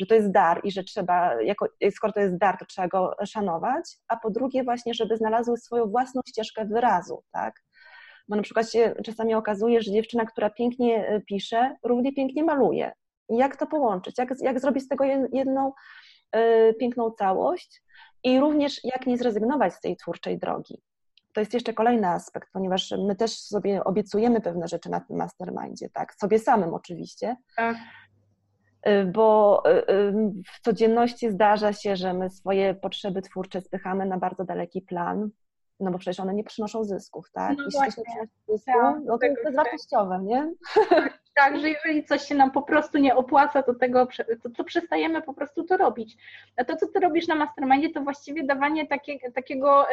że 0.00 0.06
to 0.06 0.14
jest 0.14 0.30
dar 0.30 0.60
i 0.64 0.70
że 0.72 0.84
trzeba, 0.84 1.42
jako, 1.42 1.68
skoro 1.90 2.12
to 2.12 2.20
jest 2.20 2.36
dar, 2.36 2.58
to 2.58 2.64
trzeba 2.64 2.88
go 2.88 3.14
szanować, 3.26 3.84
a 4.08 4.16
po 4.16 4.30
drugie 4.30 4.64
właśnie, 4.64 4.94
żeby 4.94 5.16
znalazły 5.16 5.56
swoją 5.56 5.86
własną 5.86 6.20
ścieżkę 6.28 6.64
wyrazu, 6.64 7.22
tak? 7.32 7.54
Bo 8.28 8.36
na 8.36 8.42
przykład 8.42 8.70
się 8.70 8.94
czasami 9.04 9.34
okazuje, 9.34 9.82
że 9.82 9.92
dziewczyna, 9.92 10.24
która 10.24 10.50
pięknie 10.50 11.08
e, 11.08 11.20
pisze, 11.20 11.76
równie 11.82 12.12
pięknie 12.12 12.44
maluje. 12.44 12.92
Jak 13.28 13.56
to 13.56 13.66
połączyć? 13.66 14.18
Jak, 14.18 14.28
jak 14.40 14.60
zrobić 14.60 14.84
z 14.84 14.88
tego 14.88 15.04
jedną 15.32 15.72
y, 16.36 16.74
piękną 16.74 17.10
całość? 17.10 17.82
I 18.24 18.40
również 18.40 18.84
jak 18.84 19.06
nie 19.06 19.18
zrezygnować 19.18 19.74
z 19.74 19.80
tej 19.80 19.96
twórczej 19.96 20.38
drogi 20.38 20.82
to 21.32 21.40
jest 21.40 21.54
jeszcze 21.54 21.74
kolejny 21.74 22.08
aspekt, 22.08 22.48
ponieważ 22.52 22.94
my 23.06 23.16
też 23.16 23.38
sobie 23.38 23.84
obiecujemy 23.84 24.40
pewne 24.40 24.68
rzeczy 24.68 24.90
na 24.90 25.00
tym 25.00 25.16
mastermindzie, 25.16 25.90
tak? 25.90 26.14
Sobie 26.14 26.38
samym 26.38 26.74
oczywiście. 26.74 27.36
Tak. 27.56 27.76
Y, 28.88 29.04
bo 29.04 29.62
y, 29.66 29.92
y, 29.92 30.12
w 30.46 30.60
codzienności 30.60 31.30
zdarza 31.30 31.72
się, 31.72 31.96
że 31.96 32.14
my 32.14 32.30
swoje 32.30 32.74
potrzeby 32.74 33.22
twórcze 33.22 33.60
spychamy 33.60 34.06
na 34.06 34.18
bardzo 34.18 34.44
daleki 34.44 34.82
plan, 34.82 35.30
no 35.80 35.90
bo 35.90 35.98
przecież 35.98 36.20
one 36.20 36.34
nie 36.34 36.44
przynoszą 36.44 36.84
zysków, 36.84 37.30
tak? 37.32 37.56
No 37.58 37.64
Jeśli 37.64 37.78
właśnie. 37.78 38.04
Zysku, 38.48 38.72
tak, 38.72 38.96
no 39.04 39.18
to 39.18 39.26
jest 39.26 39.44
bezwartościowe, 39.44 40.20
nie? 40.22 40.52
Tak, 40.90 41.22
tak, 41.34 41.60
że 41.60 41.70
jeżeli 41.70 42.04
coś 42.04 42.22
się 42.22 42.34
nam 42.34 42.50
po 42.50 42.62
prostu 42.62 42.98
nie 42.98 43.16
opłaca, 43.16 43.62
to 43.62 43.74
tego, 43.74 44.08
to, 44.42 44.50
to 44.50 44.64
przestajemy 44.64 45.22
po 45.22 45.34
prostu 45.34 45.64
to 45.64 45.76
robić. 45.76 46.16
A 46.56 46.64
to, 46.64 46.76
co 46.76 46.88
ty 46.88 47.00
robisz 47.00 47.28
na 47.28 47.34
mastermindzie, 47.34 47.90
to 47.90 48.00
właściwie 48.00 48.44
dawanie 48.44 48.86
takie, 48.86 49.32
takiego 49.34 49.86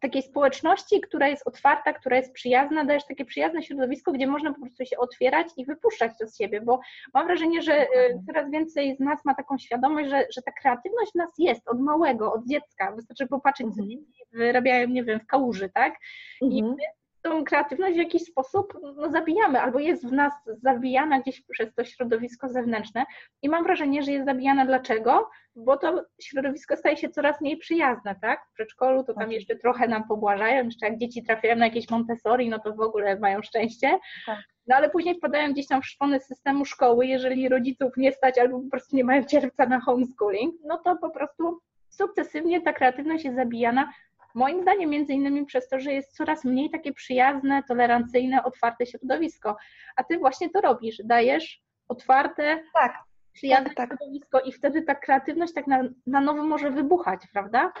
takiej 0.00 0.22
społeczności, 0.22 1.00
która 1.00 1.28
jest 1.28 1.46
otwarta, 1.46 1.92
która 1.92 2.16
jest 2.16 2.32
przyjazna, 2.32 2.84
dajesz 2.84 3.06
takie 3.06 3.24
przyjazne 3.24 3.62
środowisko, 3.62 4.12
gdzie 4.12 4.26
można 4.26 4.54
po 4.54 4.60
prostu 4.60 4.84
się 4.84 4.98
otwierać 4.98 5.46
i 5.56 5.64
wypuszczać 5.64 6.12
to 6.18 6.26
z 6.26 6.38
siebie, 6.38 6.60
bo 6.60 6.80
mam 7.14 7.26
wrażenie, 7.26 7.62
że 7.62 7.74
e, 7.74 7.88
coraz 8.26 8.50
więcej 8.50 8.96
z 8.96 9.00
nas 9.00 9.24
ma 9.24 9.34
taką 9.34 9.58
świadomość, 9.58 10.10
że, 10.10 10.26
że 10.34 10.42
ta 10.42 10.52
kreatywność 10.52 11.12
w 11.12 11.14
nas 11.14 11.30
jest 11.38 11.68
od 11.68 11.80
małego, 11.80 12.32
od 12.32 12.46
dziecka. 12.46 12.92
Wystarczy 12.92 13.26
popatrzeć, 13.26 13.66
co 13.66 13.82
mhm. 13.82 13.88
dzieci 13.88 14.24
wyrabiają, 14.32 14.88
nie 14.88 15.04
wiem, 15.04 15.20
w 15.20 15.26
kałuży, 15.26 15.70
tak? 15.74 15.94
I 16.40 16.58
mhm. 16.58 16.76
my 16.76 16.82
tą 17.24 17.44
kreatywność 17.44 17.94
w 17.94 17.98
jakiś 17.98 18.22
sposób 18.22 18.78
no, 18.96 19.10
zabijamy, 19.10 19.60
albo 19.60 19.78
jest 19.78 20.06
w 20.06 20.12
nas 20.12 20.32
zabijana 20.46 21.20
gdzieś 21.20 21.42
przez 21.42 21.74
to 21.74 21.84
środowisko 21.84 22.48
zewnętrzne 22.48 23.04
i 23.42 23.48
mam 23.48 23.64
wrażenie, 23.64 24.02
że 24.02 24.12
jest 24.12 24.26
zabijana 24.26 24.66
dlaczego? 24.66 25.30
Bo 25.56 25.76
to 25.76 26.04
środowisko 26.20 26.76
staje 26.76 26.96
się 26.96 27.08
coraz 27.08 27.40
mniej 27.40 27.56
przyjazne, 27.56 28.16
tak? 28.22 28.46
W 28.50 28.54
przedszkolu 28.54 29.04
to 29.04 29.14
tam 29.14 29.22
tak. 29.22 29.32
jeszcze 29.32 29.56
trochę 29.56 29.88
nam 29.88 30.08
pobłażają, 30.08 30.64
jeszcze 30.64 30.86
jak 30.86 30.98
dzieci 30.98 31.22
trafiają 31.22 31.56
na 31.56 31.66
jakieś 31.66 31.90
Montessori, 31.90 32.48
no 32.48 32.58
to 32.58 32.74
w 32.74 32.80
ogóle 32.80 33.18
mają 33.18 33.42
szczęście. 33.42 33.98
Tak. 34.26 34.38
No 34.66 34.76
ale 34.76 34.90
później 34.90 35.14
wpadają 35.14 35.52
gdzieś 35.52 35.66
tam 35.66 35.82
w 35.82 35.86
szpony 35.86 36.20
systemu 36.20 36.64
szkoły, 36.64 37.06
jeżeli 37.06 37.48
rodziców 37.48 37.96
nie 37.96 38.12
stać 38.12 38.38
albo 38.38 38.60
po 38.60 38.70
prostu 38.70 38.96
nie 38.96 39.04
mają 39.04 39.24
czerwca 39.24 39.66
na 39.66 39.80
homeschooling, 39.80 40.54
no 40.64 40.78
to 40.78 40.96
po 40.96 41.10
prostu 41.10 41.60
sukcesywnie 41.88 42.60
ta 42.60 42.72
kreatywność 42.72 43.24
jest 43.24 43.36
zabijana 43.36 43.92
Moim 44.34 44.62
zdaniem 44.62 44.90
między 44.90 45.12
innymi 45.12 45.46
przez 45.46 45.68
to, 45.68 45.80
że 45.80 45.92
jest 45.92 46.16
coraz 46.16 46.44
mniej 46.44 46.70
takie 46.70 46.92
przyjazne, 46.92 47.62
tolerancyjne, 47.68 48.44
otwarte 48.44 48.86
środowisko. 48.86 49.56
A 49.96 50.04
ty 50.04 50.18
właśnie 50.18 50.50
to 50.50 50.60
robisz, 50.60 50.96
dajesz 51.04 51.62
otwarte, 51.88 52.62
tak, 52.74 52.98
przyjazne 53.32 53.70
tak, 53.70 53.76
tak. 53.76 53.88
środowisko 53.88 54.40
i 54.40 54.52
wtedy 54.52 54.82
ta 54.82 54.94
kreatywność 54.94 55.54
tak 55.54 55.66
na, 55.66 55.82
na 56.06 56.20
nowo 56.20 56.42
może 56.42 56.70
wybuchać, 56.70 57.20
prawda? 57.32 57.72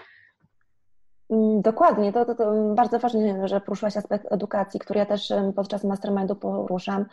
Mm, 1.30 1.62
dokładnie, 1.62 2.12
to, 2.12 2.24
to, 2.24 2.34
to, 2.34 2.74
bardzo 2.74 2.98
ważne, 2.98 3.48
że 3.48 3.60
poruszyłaś 3.60 3.96
aspekt 3.96 4.32
edukacji, 4.32 4.80
który 4.80 4.98
ja 4.98 5.06
też 5.06 5.32
podczas 5.56 5.84
mastermindu 5.84 6.36
poruszam. 6.36 7.04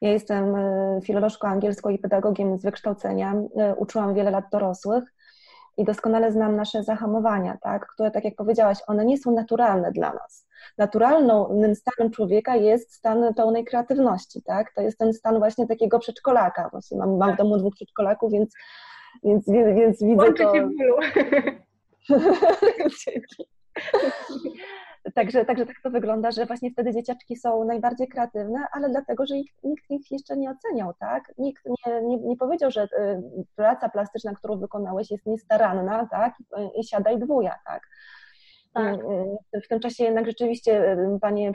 Ja 0.00 0.10
jestem 0.10 0.54
e, 0.54 1.00
filolożką 1.02 1.48
angielską 1.48 1.90
i 1.90 1.98
pedagogiem 1.98 2.58
z 2.58 2.62
wykształcenia, 2.62 3.34
e, 3.56 3.74
uczyłam 3.74 4.14
wiele 4.14 4.30
lat 4.30 4.44
dorosłych 4.52 5.04
i 5.76 5.84
doskonale 5.84 6.32
znam 6.32 6.56
nasze 6.56 6.82
zahamowania, 6.82 7.58
tak, 7.62 7.86
które, 7.86 8.10
tak 8.10 8.24
jak 8.24 8.34
powiedziałaś, 8.34 8.78
one 8.86 9.04
nie 9.04 9.18
są 9.18 9.32
naturalne 9.32 9.92
dla 9.92 10.12
nas. 10.12 10.46
Naturalnym 10.78 11.74
stanem 11.74 12.12
człowieka 12.12 12.56
jest 12.56 12.94
stan 12.94 13.34
pełnej 13.34 13.64
kreatywności, 13.64 14.42
tak? 14.42 14.72
To 14.74 14.82
jest 14.82 14.98
ten 14.98 15.12
stan 15.12 15.38
właśnie 15.38 15.66
takiego 15.66 15.98
przedszkolaka. 15.98 16.68
Właśnie 16.72 16.98
mam, 16.98 17.16
mam 17.16 17.34
w 17.34 17.36
domu 17.36 17.58
dwóch 17.58 17.74
przedszkolaków, 17.74 18.32
więc, 18.32 18.54
więc, 19.24 19.48
więc, 19.48 19.78
więc 19.78 20.02
widzę 20.02 20.24
Łączy 20.24 20.42
to... 20.42 20.54
Się 20.54 20.62
bólu. 20.62 20.96
Także, 25.14 25.44
także 25.44 25.66
tak 25.66 25.76
to 25.82 25.90
wygląda, 25.90 26.30
że 26.30 26.46
właśnie 26.46 26.70
wtedy 26.70 26.92
dzieciaczki 26.92 27.36
są 27.36 27.64
najbardziej 27.64 28.08
kreatywne, 28.08 28.66
ale 28.72 28.90
dlatego, 28.90 29.26
że 29.26 29.36
ich, 29.36 29.50
nikt 29.64 29.90
ich 29.90 30.10
jeszcze 30.10 30.36
nie 30.36 30.50
oceniał, 30.50 30.94
tak? 30.94 31.32
Nikt 31.38 31.64
nie, 31.66 32.02
nie, 32.02 32.18
nie 32.18 32.36
powiedział, 32.36 32.70
że 32.70 32.84
y, 32.84 32.86
praca 33.56 33.88
plastyczna, 33.88 34.34
którą 34.34 34.58
wykonałeś 34.58 35.10
jest 35.10 35.26
niestaranna, 35.26 36.06
tak? 36.06 36.34
I 36.80 36.84
siadaj 36.84 37.18
dwuja, 37.18 37.54
tak? 37.66 37.82
Tak. 38.74 39.00
W 39.64 39.68
tym 39.68 39.80
czasie 39.80 40.04
jednak 40.04 40.26
rzeczywiście 40.26 40.96
panie 41.20 41.52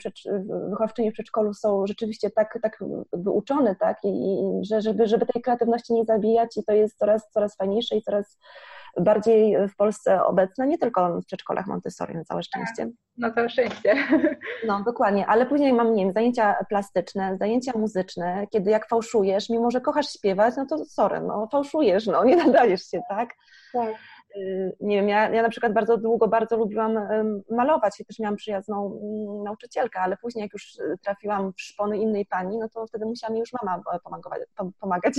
wychowczynie 0.69 1.11
w 1.11 1.13
przedszkolu 1.13 1.53
są 1.53 1.88
rzeczywiście 1.88 2.29
tak, 2.29 2.59
tak 2.61 2.79
wyuczone, 3.13 3.75
tak? 3.75 3.97
I, 4.03 4.07
i 4.07 4.65
że 4.65 4.81
żeby, 4.81 5.07
żeby 5.07 5.25
tej 5.25 5.41
kreatywności 5.41 5.93
nie 5.93 6.05
zabijać 6.05 6.57
i 6.57 6.63
to 6.63 6.73
jest 6.73 6.97
coraz, 6.97 7.29
coraz 7.31 7.55
fajniejsze 7.55 7.95
i 7.95 8.01
coraz 8.01 8.38
bardziej 8.97 9.67
w 9.67 9.75
Polsce 9.75 10.23
obecne, 10.23 10.67
nie 10.67 10.77
tylko 10.77 11.21
w 11.21 11.25
przedszkolach 11.25 11.67
Montessori, 11.67 12.15
na 12.15 12.23
całe 12.23 12.43
szczęście. 12.43 12.89
Na 13.17 13.31
całe 13.31 13.49
szczęście. 13.49 13.95
No, 14.67 14.83
dokładnie, 14.85 15.27
ale 15.27 15.45
później 15.45 15.73
mam, 15.73 15.95
nie 15.95 16.03
wiem, 16.03 16.13
zajęcia 16.13 16.55
plastyczne, 16.69 17.38
zajęcia 17.39 17.71
muzyczne, 17.75 18.47
kiedy 18.51 18.71
jak 18.71 18.88
fałszujesz, 18.88 19.49
mimo 19.49 19.71
że 19.71 19.81
kochasz 19.81 20.13
śpiewać, 20.13 20.53
no 20.57 20.65
to 20.65 20.85
sorry, 20.85 21.21
no 21.21 21.47
fałszujesz, 21.51 22.07
no 22.07 22.23
nie 22.23 22.35
nadajesz 22.35 22.81
się, 22.81 23.01
tak? 23.09 23.29
Tak. 23.73 23.95
Y, 24.36 24.75
nie 24.79 24.95
wiem, 24.95 25.09
ja, 25.09 25.29
ja 25.29 25.41
na 25.41 25.50
przykład 25.50 25.74
bardzo 25.74 25.98
długo 25.98 26.27
bardzo 26.27 26.57
lubiłam 26.57 27.00
malować 27.50 28.00
i 28.00 28.05
też 28.05 28.19
miałam 28.19 28.36
przyjazną 28.36 28.86
mm, 28.86 29.43
nauczycielkę, 29.43 30.00
ale 30.00 30.17
później 30.17 30.43
jak 30.43 30.53
już 30.53 30.79
y, 30.79 30.98
trafiłam 31.01 31.53
w 31.53 31.62
szpony 31.62 31.98
innej 31.98 32.25
pani, 32.25 32.57
no 32.57 32.69
to 32.69 32.88
wtedy 32.88 33.05
musiała 33.05 33.33
mi 33.33 33.39
już 33.39 33.50
mama 33.53 33.81
e, 33.93 34.00
pomagać, 34.00 34.41
pomagać 34.81 35.13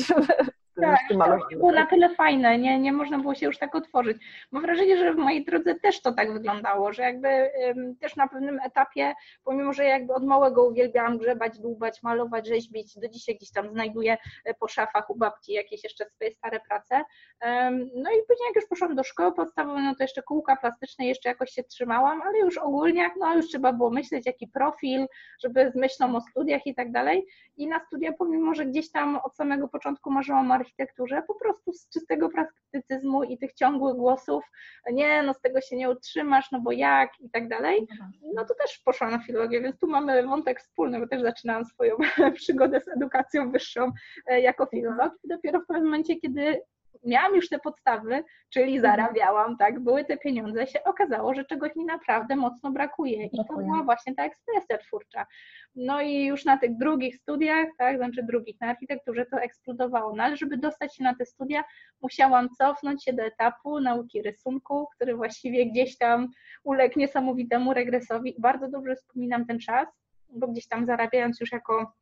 tak, 0.80 1.00
to 1.08 1.38
było 1.56 1.72
na 1.72 1.86
tyle 1.86 2.14
fajne, 2.14 2.58
nie, 2.58 2.78
nie 2.78 2.92
można 2.92 3.18
było 3.18 3.34
się 3.34 3.46
już 3.46 3.58
tak 3.58 3.74
otworzyć. 3.74 4.16
Mam 4.50 4.62
wrażenie, 4.62 4.96
że 4.96 5.12
w 5.12 5.16
mojej 5.16 5.44
drodze 5.44 5.74
też 5.74 6.02
to 6.02 6.12
tak 6.12 6.32
wyglądało, 6.32 6.92
że 6.92 7.02
jakby 7.02 7.28
ym, 7.28 7.96
też 7.96 8.16
na 8.16 8.28
pewnym 8.28 8.60
etapie, 8.64 9.14
pomimo, 9.44 9.72
że 9.72 9.84
jakby 9.84 10.14
od 10.14 10.24
małego 10.24 10.64
uwielbiałam 10.64 11.18
grzebać, 11.18 11.58
dłubać, 11.58 12.02
malować, 12.02 12.48
rzeźbić, 12.48 12.98
do 12.98 13.08
dzisiaj 13.08 13.36
gdzieś 13.36 13.52
tam 13.52 13.70
znajduję 13.70 14.16
e, 14.44 14.54
po 14.54 14.68
szafach 14.68 15.10
u 15.10 15.16
babci 15.16 15.52
jakieś 15.52 15.84
jeszcze 15.84 16.04
swoje 16.04 16.30
stare 16.30 16.60
prace. 16.68 16.94
Ym, 16.96 17.90
no 17.94 18.10
i 18.10 18.16
później 18.28 18.46
jak 18.46 18.56
już 18.56 18.66
poszłam 18.66 18.94
do 18.94 18.99
szkoły 19.04 19.32
podstawowej, 19.32 19.84
no 19.84 19.94
to 19.94 20.04
jeszcze 20.04 20.22
kółka 20.22 20.56
plastyczne 20.56 21.06
jeszcze 21.06 21.28
jakoś 21.28 21.50
się 21.50 21.64
trzymałam, 21.64 22.22
ale 22.22 22.38
już 22.38 22.58
ogólnie, 22.58 23.10
no 23.18 23.34
już 23.34 23.46
trzeba 23.46 23.72
było 23.72 23.90
myśleć, 23.90 24.26
jaki 24.26 24.48
profil, 24.48 25.06
żeby 25.44 25.70
z 25.70 25.76
myślą 25.76 26.16
o 26.16 26.20
studiach 26.20 26.66
i 26.66 26.74
tak 26.74 26.92
dalej. 26.92 27.26
I 27.56 27.66
na 27.66 27.80
studia, 27.80 28.12
pomimo, 28.12 28.54
że 28.54 28.66
gdzieś 28.66 28.90
tam 28.90 29.16
od 29.24 29.36
samego 29.36 29.68
początku 29.68 30.10
marzyłam 30.10 30.50
o 30.50 30.54
architekturze, 30.54 31.22
po 31.26 31.34
prostu 31.34 31.72
z 31.72 31.88
czystego 31.88 32.28
praktycyzmu 32.28 33.22
i 33.22 33.38
tych 33.38 33.52
ciągłych 33.52 33.96
głosów, 33.96 34.44
nie, 34.92 35.22
no 35.22 35.34
z 35.34 35.40
tego 35.40 35.60
się 35.60 35.76
nie 35.76 35.90
utrzymasz, 35.90 36.50
no 36.52 36.60
bo 36.60 36.72
jak 36.72 37.20
i 37.20 37.30
tak 37.30 37.48
dalej, 37.48 37.86
no 38.34 38.44
to 38.44 38.54
też 38.54 38.78
poszłam 38.78 39.10
na 39.10 39.18
filologię, 39.18 39.60
więc 39.60 39.78
tu 39.78 39.86
mamy 39.86 40.26
wątek 40.26 40.60
wspólny, 40.60 41.00
bo 41.00 41.06
też 41.06 41.22
zaczynałam 41.22 41.64
swoją 41.64 41.96
przygodę 42.34 42.80
z 42.80 42.88
edukacją 42.88 43.50
wyższą 43.50 43.92
e, 44.26 44.40
jako 44.40 44.66
filolog. 44.66 45.12
I 45.24 45.28
dopiero 45.28 45.60
w 45.60 45.66
pewnym 45.66 45.84
momencie, 45.84 46.16
kiedy 46.16 46.60
miałam 47.04 47.34
już 47.34 47.48
te 47.48 47.58
podstawy, 47.58 48.24
czyli 48.50 48.76
mhm. 48.76 48.82
zarabiałam, 48.82 49.56
tak, 49.56 49.80
były 49.80 50.04
te 50.04 50.16
pieniądze, 50.16 50.66
się 50.66 50.84
okazało, 50.84 51.34
że 51.34 51.44
czegoś 51.44 51.76
mi 51.76 51.84
naprawdę 51.84 52.36
mocno 52.36 52.70
brakuje. 52.70 53.26
I 53.26 53.30
to 53.48 53.56
była 53.56 53.82
właśnie 53.82 54.14
ta 54.14 54.24
ekspresja 54.24 54.78
twórcza. 54.78 55.26
No 55.74 56.00
i 56.00 56.24
już 56.24 56.44
na 56.44 56.56
tych 56.56 56.76
drugich 56.76 57.16
studiach, 57.16 57.66
tak, 57.78 57.96
znaczy 57.96 58.22
drugich 58.22 58.60
na 58.60 58.66
architekturze 58.66 59.26
to 59.26 59.40
eksplodowało. 59.40 60.16
No 60.16 60.22
ale 60.22 60.36
żeby 60.36 60.56
dostać 60.56 60.96
się 60.96 61.04
na 61.04 61.14
te 61.14 61.26
studia, 61.26 61.64
musiałam 62.02 62.48
cofnąć 62.48 63.04
się 63.04 63.12
do 63.12 63.22
etapu 63.22 63.80
nauki 63.80 64.22
rysunku, 64.22 64.86
który 64.94 65.16
właściwie 65.16 65.66
gdzieś 65.66 65.98
tam 65.98 66.28
uległ 66.64 66.98
niesamowitemu 66.98 67.74
regresowi. 67.74 68.34
Bardzo 68.38 68.68
dobrze 68.68 68.96
wspominam 68.96 69.46
ten 69.46 69.58
czas, 69.58 69.88
bo 70.28 70.48
gdzieś 70.48 70.68
tam 70.68 70.86
zarabiając 70.86 71.40
już 71.40 71.52
jako 71.52 71.92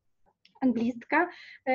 anglistka, 0.61 1.29
e, 1.69 1.73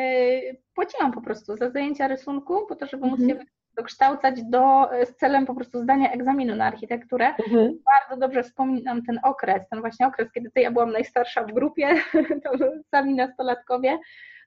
płaciłam 0.76 1.12
po 1.12 1.22
prostu 1.22 1.58
za 1.58 1.70
zajęcia 1.70 2.08
rysunku, 2.08 2.66
po 2.68 2.76
to, 2.76 2.86
żeby 2.86 3.08
móc 3.08 3.20
mhm. 3.20 3.40
się 3.40 3.46
dokształcać 3.76 4.44
do, 4.44 4.90
z 5.06 5.16
celem 5.16 5.46
po 5.46 5.56
prostu 5.56 5.82
zdania 5.82 6.12
egzaminu 6.12 6.56
na 6.56 6.66
architekturę. 6.66 7.28
Mhm. 7.28 7.80
Bardzo 7.86 8.20
dobrze 8.20 8.44
wspominam 8.44 9.04
ten 9.04 9.20
okres, 9.24 9.70
ten 9.70 9.82
właśnie 9.82 10.08
okres, 10.08 10.32
kiedy 10.32 10.52
to 10.52 10.60
ja 10.60 10.72
byłam 10.72 10.92
najstarsza 10.92 11.44
w 11.44 11.54
grupie, 11.54 11.96
to 12.44 12.52
sami 12.92 13.16
nastolatkowie, 13.16 14.00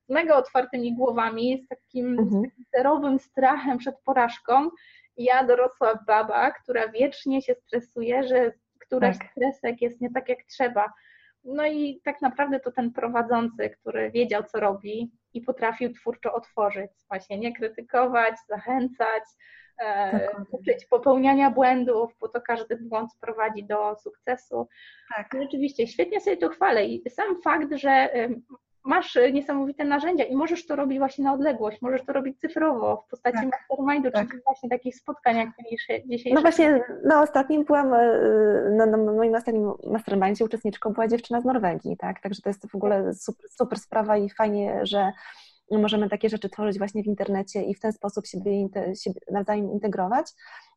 z 0.09 0.13
mega 0.13 0.37
otwartymi 0.37 0.95
głowami, 0.95 1.63
z 1.65 1.69
takim, 1.69 2.07
mhm. 2.07 2.29
z 2.29 2.45
takim 2.45 2.65
zerowym 2.77 3.19
strachem 3.19 3.79
przed 3.79 4.01
porażką. 4.05 4.71
Ja, 5.17 5.45
dorosła 5.45 6.05
baba, 6.07 6.51
która 6.51 6.89
wiecznie 6.89 7.43
się 7.43 7.55
stresuje, 7.55 8.23
że 8.29 8.53
któraś 8.79 9.19
tak. 9.19 9.31
stresek 9.31 9.83
jest 9.83 10.01
nie 10.01 10.11
tak 10.11 10.29
jak 10.29 10.39
trzeba 10.43 10.93
no 11.47 11.67
i 11.67 12.01
tak 12.05 12.23
naprawdę 12.23 12.61
to 12.61 12.73
ten 12.73 12.93
prowadzący, 12.93 13.71
który 13.71 14.11
wiedział, 14.11 14.43
co 14.43 14.61
robi 14.61 15.13
i 15.35 15.41
potrafił 15.41 15.93
twórczo 15.93 16.35
otworzyć, 16.35 16.91
właśnie 17.09 17.39
nie 17.39 17.53
krytykować, 17.53 18.35
zachęcać, 18.49 19.23
e, 19.83 20.29
uczyć 20.51 20.87
popełniania 20.87 21.51
błędów, 21.51 22.17
bo 22.21 22.29
to 22.29 22.41
każdy 22.41 22.77
błąd 22.77 23.11
prowadzi 23.21 23.65
do 23.65 23.97
sukcesu. 23.97 24.69
Tak. 25.17 25.29
Rzeczywiście, 25.43 25.87
świetnie 25.87 26.21
sobie 26.21 26.37
to 26.37 26.49
chwalę 26.49 26.87
i 26.87 27.11
sam 27.11 27.43
fakt, 27.43 27.75
że 27.75 28.11
masz 28.87 29.19
niesamowite 29.33 29.85
narzędzia 29.85 30.25
i 30.25 30.37
możesz 30.37 30.67
to 30.67 30.77
robić 30.77 30.99
właśnie 30.99 31.25
na 31.25 31.33
odległość, 31.33 31.83
możesz 31.83 32.05
to 32.05 32.13
robić 32.13 32.41
cyfrowo 32.41 33.05
w 33.07 33.11
postaci 33.11 33.39
tak. 33.39 33.49
mastermindu, 33.51 34.11
tak. 34.11 34.31
czy 34.31 34.41
właśnie 34.45 34.69
takich 34.69 34.97
spotkań 34.97 35.37
jak 35.37 35.49
dzisiejsze. 36.07 36.35
No 36.35 36.41
właśnie 36.41 36.85
na 37.05 37.23
ostatnim 37.23 37.65
byłam, 37.65 37.95
e, 37.95 38.09
na, 38.71 38.87
na 38.87 38.97
moim 38.97 39.35
ostatnim 39.35 39.73
mastermindzie 39.91 40.45
uczestniczką 40.45 40.93
była 40.93 41.09
dziewczyna 41.09 41.41
z 41.41 41.45
Norwegii, 41.45 41.97
tak, 41.97 42.21
także 42.21 42.43
to 42.43 42.49
jest 42.49 42.71
w 42.71 42.75
ogóle 42.75 43.15
super, 43.15 43.51
super 43.51 43.79
sprawa 43.79 44.17
i 44.17 44.31
fajnie, 44.31 44.81
że 44.83 45.13
możemy 45.71 46.09
takie 46.09 46.29
rzeczy 46.29 46.49
tworzyć 46.49 46.79
właśnie 46.79 47.03
w 47.03 47.07
internecie 47.07 47.63
i 47.63 47.75
w 47.75 47.81
ten 47.81 47.93
sposób 47.93 48.27
siebie, 48.27 48.69
siebie 49.05 49.21
nawzajem 49.31 49.73
integrować. 49.73 50.27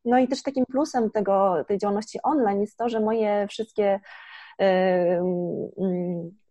No 0.06 0.20
i 0.20 0.28
też 0.28 0.44
takim 0.44 0.66
plusem 0.66 1.12
tego, 1.12 1.66
tej 1.68 1.78
działalności 1.78 2.20
online 2.24 2.62
jest 2.62 2.78
to, 2.78 2.90
że 2.90 3.00
moje 3.00 3.48
wszystkie 3.48 4.00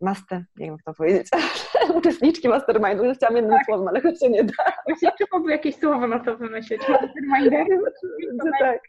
master, 0.00 0.44
nie 0.56 0.66
wiem 0.66 0.74
jak 0.74 0.82
to 0.82 0.94
powiedzieć, 0.94 1.28
uczestniczki 1.98 2.48
mastermindu, 2.48 3.04
już 3.04 3.16
chciałam 3.16 3.36
jednym 3.36 3.56
tak. 3.56 3.66
słowem, 3.66 3.88
ale 3.88 4.00
chyba 4.00 4.14
się 4.14 4.30
nie 4.30 4.44
da. 4.44 4.52
Właśnie 4.86 5.10
trzeba 5.18 5.50
jakieś 5.50 5.76
słowo 5.76 6.06
na 6.06 6.18
to 6.18 6.36
wymyślić, 6.36 6.88
masterminder, 6.88 7.66
tak. 8.60 8.80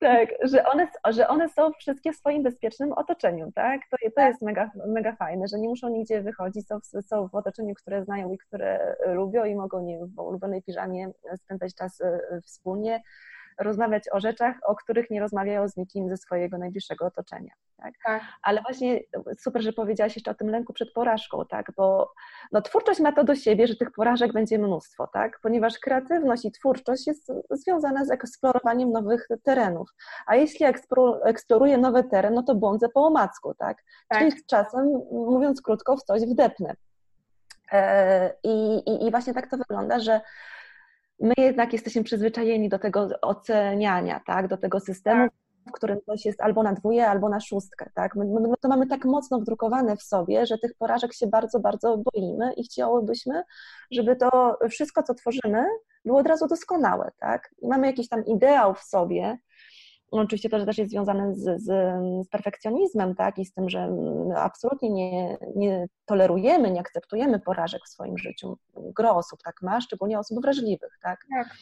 tak, 0.00 0.28
że 0.42 0.64
one, 0.64 0.88
że 1.08 1.28
one 1.28 1.48
są 1.48 1.72
wszystkie 1.72 2.12
w 2.12 2.16
swoim 2.16 2.42
bezpiecznym 2.42 2.92
otoczeniu, 2.92 3.52
tak? 3.54 3.80
To, 3.90 3.96
to 4.04 4.10
tak. 4.16 4.28
jest 4.28 4.42
mega, 4.42 4.70
mega 4.86 5.16
fajne, 5.16 5.48
że 5.48 5.58
nie 5.58 5.68
muszą 5.68 5.88
nigdzie 5.88 6.22
wychodzić, 6.22 6.66
są, 6.66 6.78
są 7.02 7.28
w 7.28 7.34
otoczeniu, 7.34 7.74
które 7.74 8.04
znają 8.04 8.32
i 8.32 8.38
które 8.38 8.96
lubią 9.06 9.44
i 9.44 9.54
mogą 9.54 9.82
nie, 9.82 9.98
w 10.06 10.18
ulubionej 10.18 10.62
piżamie 10.62 11.10
spędzać 11.36 11.74
czas 11.74 12.00
y, 12.00 12.40
wspólnie, 12.44 13.02
rozmawiać 13.58 14.02
o 14.12 14.20
rzeczach, 14.20 14.56
o 14.66 14.74
których 14.74 15.10
nie 15.10 15.20
rozmawiają 15.20 15.68
z 15.68 15.76
nikim 15.76 16.08
ze 16.08 16.16
swojego 16.16 16.58
najbliższego 16.58 17.06
otoczenia. 17.06 17.52
Tak? 17.76 17.94
tak? 18.04 18.22
Ale 18.42 18.62
właśnie 18.62 19.00
super, 19.38 19.62
że 19.62 19.72
powiedziałaś 19.72 20.16
jeszcze 20.16 20.30
o 20.30 20.34
tym 20.34 20.48
lęku 20.48 20.72
przed 20.72 20.92
porażką, 20.92 21.44
tak? 21.50 21.72
bo 21.76 22.12
no, 22.52 22.62
twórczość 22.62 23.00
ma 23.00 23.12
to 23.12 23.24
do 23.24 23.34
siebie, 23.34 23.66
że 23.66 23.76
tych 23.76 23.92
porażek 23.92 24.32
będzie 24.32 24.58
mnóstwo, 24.58 25.06
tak? 25.06 25.38
ponieważ 25.42 25.78
kreatywność 25.78 26.44
i 26.44 26.52
twórczość 26.52 27.06
jest 27.06 27.32
związana 27.50 28.04
z 28.04 28.10
eksplorowaniem 28.10 28.90
nowych 28.90 29.28
terenów. 29.42 29.90
A 30.26 30.36
jeśli 30.36 30.66
eksploruję 31.24 31.78
nowy 31.78 32.04
teren, 32.04 32.34
no 32.34 32.42
to 32.42 32.54
błądzę 32.54 32.88
po 32.88 33.06
omacku, 33.06 33.54
tak? 33.54 33.82
tak. 34.08 34.18
Czyli 34.18 34.30
z 34.30 34.46
czasem, 34.46 34.86
mówiąc 35.12 35.62
krótko, 35.62 35.96
w 35.96 36.02
coś 36.02 36.22
wdepnę. 36.22 36.74
E, 37.72 38.34
I, 38.42 38.76
i, 38.76 39.06
I 39.06 39.10
właśnie 39.10 39.34
tak 39.34 39.50
to 39.50 39.56
wygląda, 39.56 40.00
że 40.00 40.20
my 41.20 41.34
jednak 41.38 41.72
jesteśmy 41.72 42.04
przyzwyczajeni 42.04 42.68
do 42.68 42.78
tego 42.78 43.08
oceniania, 43.22 44.20
tak, 44.26 44.48
do 44.48 44.56
tego 44.56 44.80
systemu, 44.80 45.22
tak. 45.22 45.32
w 45.68 45.72
którym 45.72 45.98
coś 46.06 46.24
jest 46.24 46.40
albo 46.40 46.62
na 46.62 46.72
dwóje, 46.72 47.08
albo 47.08 47.28
na 47.28 47.40
szóstkę, 47.40 47.90
tak. 47.94 48.16
My, 48.16 48.24
my, 48.24 48.54
to 48.60 48.68
mamy 48.68 48.86
tak 48.86 49.04
mocno 49.04 49.40
wdrukowane 49.40 49.96
w 49.96 50.02
sobie, 50.02 50.46
że 50.46 50.58
tych 50.58 50.74
porażek 50.78 51.14
się 51.14 51.26
bardzo, 51.26 51.60
bardzo 51.60 51.98
boimy 51.98 52.52
i 52.52 52.64
chciałobyśmy, 52.64 53.42
żeby 53.90 54.16
to 54.16 54.58
wszystko, 54.70 55.02
co 55.02 55.14
tworzymy, 55.14 55.66
było 56.04 56.18
od 56.18 56.26
razu 56.26 56.46
doskonałe, 56.46 57.10
tak. 57.18 57.50
I 57.58 57.68
mamy 57.68 57.86
jakiś 57.86 58.08
tam 58.08 58.24
ideał 58.24 58.74
w 58.74 58.82
sobie, 58.82 59.38
oczywiście 60.20 60.48
to 60.48 60.66
też 60.66 60.78
jest 60.78 60.90
związane 60.90 61.34
z, 61.34 61.40
z, 61.40 61.62
z, 61.62 62.28
perfekcjonizmem, 62.28 63.14
tak, 63.14 63.38
i 63.38 63.44
z 63.44 63.52
tym, 63.52 63.70
że 63.70 63.88
absolutnie 64.36 64.90
nie, 64.90 65.38
nie 65.56 65.86
tolerujemy, 66.06 66.70
nie 66.70 66.80
akceptujemy 66.80 67.40
porażek 67.40 67.82
w 67.86 67.88
swoim 67.88 68.18
życiu. 68.18 68.58
Gro 68.76 69.16
osób 69.16 69.40
tak 69.44 69.62
ma, 69.62 69.80
szczególnie 69.80 70.18
osób 70.18 70.42
wrażliwych, 70.42 70.98
tak. 71.02 71.20
tak. 71.36 71.56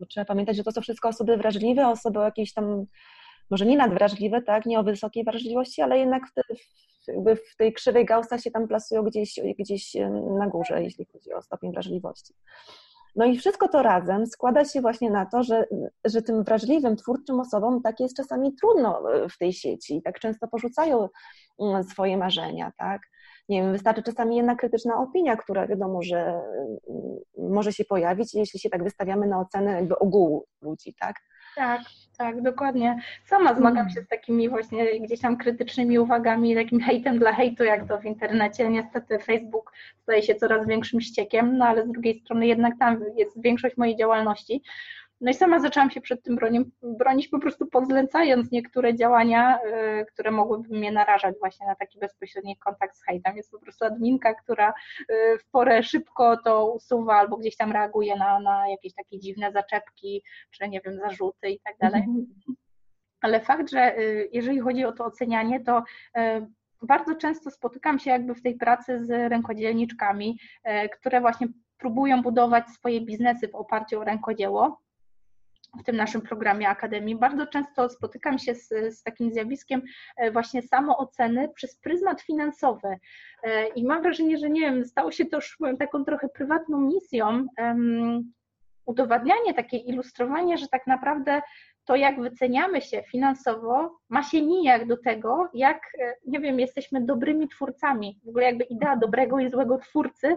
Bo 0.00 0.06
trzeba 0.06 0.24
pamiętać, 0.24 0.56
że 0.56 0.64
to 0.64 0.72
są 0.72 0.80
wszystko 0.80 1.08
osoby 1.08 1.36
wrażliwe, 1.36 1.88
osoby 1.88 2.20
o 2.20 2.24
jakiejś 2.24 2.52
tam, 2.52 2.86
może 3.50 3.66
nie 3.66 3.76
nadwrażliwe, 3.76 4.42
tak, 4.42 4.66
nie 4.66 4.80
o 4.80 4.82
wysokiej 4.82 5.24
wrażliwości, 5.24 5.82
ale 5.82 5.98
jednak 5.98 6.22
w, 6.28 6.34
te, 6.34 6.42
w, 7.08 7.52
w 7.52 7.56
tej 7.56 7.72
krzywej 7.72 8.04
Gaussa 8.04 8.38
się 8.38 8.50
tam 8.50 8.68
plasują 8.68 9.02
gdzieś, 9.02 9.40
gdzieś 9.58 9.94
na 10.38 10.48
górze, 10.48 10.82
jeśli 10.82 11.04
chodzi 11.12 11.32
o 11.32 11.42
stopień 11.42 11.72
wrażliwości. 11.72 12.34
No 13.16 13.24
i 13.24 13.38
wszystko 13.38 13.68
to 13.68 13.82
razem 13.82 14.26
składa 14.26 14.64
się 14.64 14.80
właśnie 14.80 15.10
na 15.10 15.26
to, 15.26 15.42
że, 15.42 15.64
że 16.04 16.22
tym 16.22 16.44
wrażliwym, 16.44 16.96
twórczym 16.96 17.40
osobom 17.40 17.82
tak 17.82 18.00
jest 18.00 18.16
czasami 18.16 18.54
trudno 18.54 19.12
e, 19.12 19.28
w 19.28 19.38
tej 19.38 19.52
sieci 19.52 19.96
i 19.96 20.02
tak 20.02 20.20
często 20.20 20.48
porzucają 20.48 21.08
mm, 21.60 21.84
swoje 21.84 22.16
marzenia, 22.16 22.72
tak? 22.78 23.02
Nie 23.48 23.62
wiem, 23.62 23.72
wystarczy 23.72 24.02
czasami 24.02 24.36
jedna 24.36 24.54
krytyczna 24.54 24.98
opinia, 24.98 25.36
która 25.36 25.66
wiadomo, 25.66 26.02
że 26.02 26.18
mm, 26.18 26.40
może 27.38 27.72
się 27.72 27.84
pojawić, 27.84 28.34
jeśli 28.34 28.60
się 28.60 28.70
tak 28.70 28.84
wystawiamy 28.84 29.26
na 29.26 29.40
ocenę 29.40 29.72
jakby 29.72 29.98
ogółu 29.98 30.44
ludzi, 30.62 30.94
tak? 31.00 31.16
Tak, 31.56 31.80
tak, 32.18 32.42
dokładnie. 32.42 32.98
Sama 33.24 33.54
zmagam 33.54 33.90
się 33.90 34.00
z 34.00 34.08
takimi 34.08 34.48
właśnie 34.48 35.00
gdzieś 35.00 35.20
tam 35.20 35.36
krytycznymi 35.36 35.98
uwagami, 35.98 36.54
takim 36.54 36.80
hejtem 36.80 37.18
dla 37.18 37.32
hejtu, 37.32 37.64
jak 37.64 37.88
to 37.88 37.98
w 37.98 38.04
internecie. 38.04 38.68
Niestety 38.68 39.18
Facebook 39.18 39.72
staje 40.02 40.22
się 40.22 40.34
coraz 40.34 40.66
większym 40.66 41.00
ściekiem, 41.00 41.58
no 41.58 41.64
ale 41.64 41.86
z 41.86 41.92
drugiej 41.92 42.20
strony 42.20 42.46
jednak 42.46 42.78
tam 42.78 43.04
jest 43.16 43.42
większość 43.42 43.76
mojej 43.76 43.96
działalności. 43.96 44.62
No 45.22 45.30
i 45.30 45.34
sama 45.34 45.60
zaczęłam 45.60 45.90
się 45.90 46.00
przed 46.00 46.22
tym 46.22 46.36
bronić, 46.36 46.68
bronić 46.82 47.28
po 47.28 47.38
prostu 47.38 47.66
podzlecając 47.66 48.50
niektóre 48.50 48.94
działania, 48.94 49.58
y, 50.00 50.06
które 50.12 50.30
mogłyby 50.30 50.78
mnie 50.78 50.92
narażać 50.92 51.34
właśnie 51.40 51.66
na 51.66 51.74
taki 51.74 51.98
bezpośredni 51.98 52.56
kontakt 52.56 52.96
z 52.96 53.04
hejtem. 53.04 53.36
Jest 53.36 53.50
po 53.50 53.58
prostu 53.58 53.84
adminka, 53.84 54.34
która 54.34 54.74
y, 55.00 55.38
w 55.38 55.50
porę 55.50 55.82
szybko 55.82 56.36
to 56.44 56.72
usuwa 56.72 57.16
albo 57.16 57.36
gdzieś 57.36 57.56
tam 57.56 57.72
reaguje 57.72 58.16
na, 58.16 58.40
na 58.40 58.68
jakieś 58.68 58.94
takie 58.94 59.18
dziwne 59.18 59.52
zaczepki, 59.52 60.22
czy 60.50 60.68
nie 60.68 60.80
wiem, 60.80 60.98
zarzuty 60.98 61.50
i 61.50 61.60
tak 61.60 61.76
dalej. 61.78 62.00
Mhm. 62.00 62.26
Ale 63.20 63.40
fakt, 63.40 63.70
że 63.70 63.98
y, 63.98 64.28
jeżeli 64.32 64.60
chodzi 64.60 64.84
o 64.84 64.92
to 64.92 65.04
ocenianie, 65.04 65.60
to 65.60 65.82
bardzo 66.82 67.14
często 67.14 67.50
spotykam 67.50 67.98
się 67.98 68.10
jakby 68.10 68.34
w 68.34 68.42
tej 68.42 68.54
pracy 68.54 69.04
z 69.04 69.30
rękodzielniczkami, 69.30 70.38
które 70.92 71.20
właśnie 71.20 71.48
próbują 71.78 72.22
budować 72.22 72.68
swoje 72.68 73.00
biznesy 73.00 73.48
w 73.48 73.54
oparciu 73.54 74.00
o 74.00 74.04
rękodzieło 74.04 74.82
w 75.80 75.82
tym 75.82 75.96
naszym 75.96 76.20
programie 76.20 76.68
Akademii. 76.68 77.16
Bardzo 77.16 77.46
często 77.46 77.88
spotykam 77.88 78.38
się 78.38 78.54
z, 78.54 78.68
z, 78.68 79.02
takim 79.02 79.32
zjawiskiem 79.32 79.82
e, 80.16 80.30
właśnie 80.30 80.62
samooceny 80.62 81.48
przez 81.48 81.76
pryzmat 81.76 82.20
finansowy. 82.20 82.96
E, 83.42 83.66
I 83.66 83.84
mam 83.84 84.02
wrażenie, 84.02 84.38
że 84.38 84.50
nie 84.50 84.60
wiem, 84.60 84.84
stało 84.84 85.12
się 85.12 85.24
to 85.24 85.36
już 85.36 85.58
taką 85.78 86.04
trochę 86.04 86.28
prywatną 86.28 86.80
misją. 86.80 87.46
Um, 87.58 88.32
udowadnianie, 88.86 89.54
takie 89.54 89.76
ilustrowanie, 89.76 90.58
że 90.58 90.68
tak 90.68 90.86
naprawdę 90.86 91.42
to, 91.84 91.96
jak 91.96 92.20
wyceniamy 92.20 92.80
się 92.80 93.02
finansowo, 93.02 93.98
ma 94.08 94.22
się 94.22 94.42
nijak 94.42 94.86
do 94.86 94.96
tego, 94.96 95.48
jak, 95.54 95.80
e, 96.00 96.14
nie 96.26 96.40
wiem, 96.40 96.60
jesteśmy 96.60 97.00
dobrymi 97.00 97.48
twórcami. 97.48 98.20
W 98.24 98.28
ogóle 98.28 98.44
jakby 98.44 98.64
idea 98.64 98.96
dobrego 98.96 99.38
i 99.38 99.50
złego 99.50 99.78
twórcy 99.78 100.36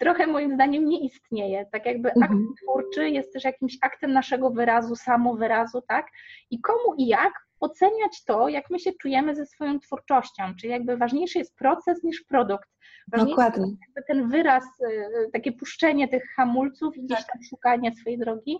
trochę 0.00 0.26
moim 0.26 0.54
zdaniem 0.54 0.88
nie 0.88 1.00
istnieje. 1.00 1.66
Tak 1.72 1.86
jakby 1.86 2.08
akt 2.08 2.20
mhm. 2.20 2.54
twórczy 2.62 3.10
jest 3.10 3.32
też 3.32 3.44
jakimś 3.44 3.78
aktem 3.82 4.12
naszego 4.12 4.50
wyrazu, 4.50 4.96
samowyrazu, 4.96 5.82
tak? 5.88 6.06
I 6.50 6.60
komu 6.60 6.94
i 6.98 7.06
jak 7.06 7.32
oceniać 7.60 8.24
to, 8.24 8.48
jak 8.48 8.70
my 8.70 8.78
się 8.78 8.92
czujemy 8.92 9.34
ze 9.34 9.46
swoją 9.46 9.80
twórczością, 9.80 10.42
czyli 10.60 10.72
jakby 10.72 10.96
ważniejszy 10.96 11.38
jest 11.38 11.56
proces 11.56 12.04
niż 12.04 12.24
produkt. 12.28 12.68
Ważniejszy 13.12 13.36
Dokładnie. 13.36 13.66
jest 13.66 13.80
jakby 13.80 14.02
ten 14.06 14.28
wyraz, 14.28 14.64
y, 14.64 15.30
takie 15.32 15.52
puszczenie 15.52 16.08
tych 16.08 16.24
hamulców 16.36 16.96
i 16.96 17.02
gdzieś 17.02 17.18
tam 17.18 17.42
szukanie 17.50 17.94
swojej 17.94 18.18
drogi, 18.18 18.58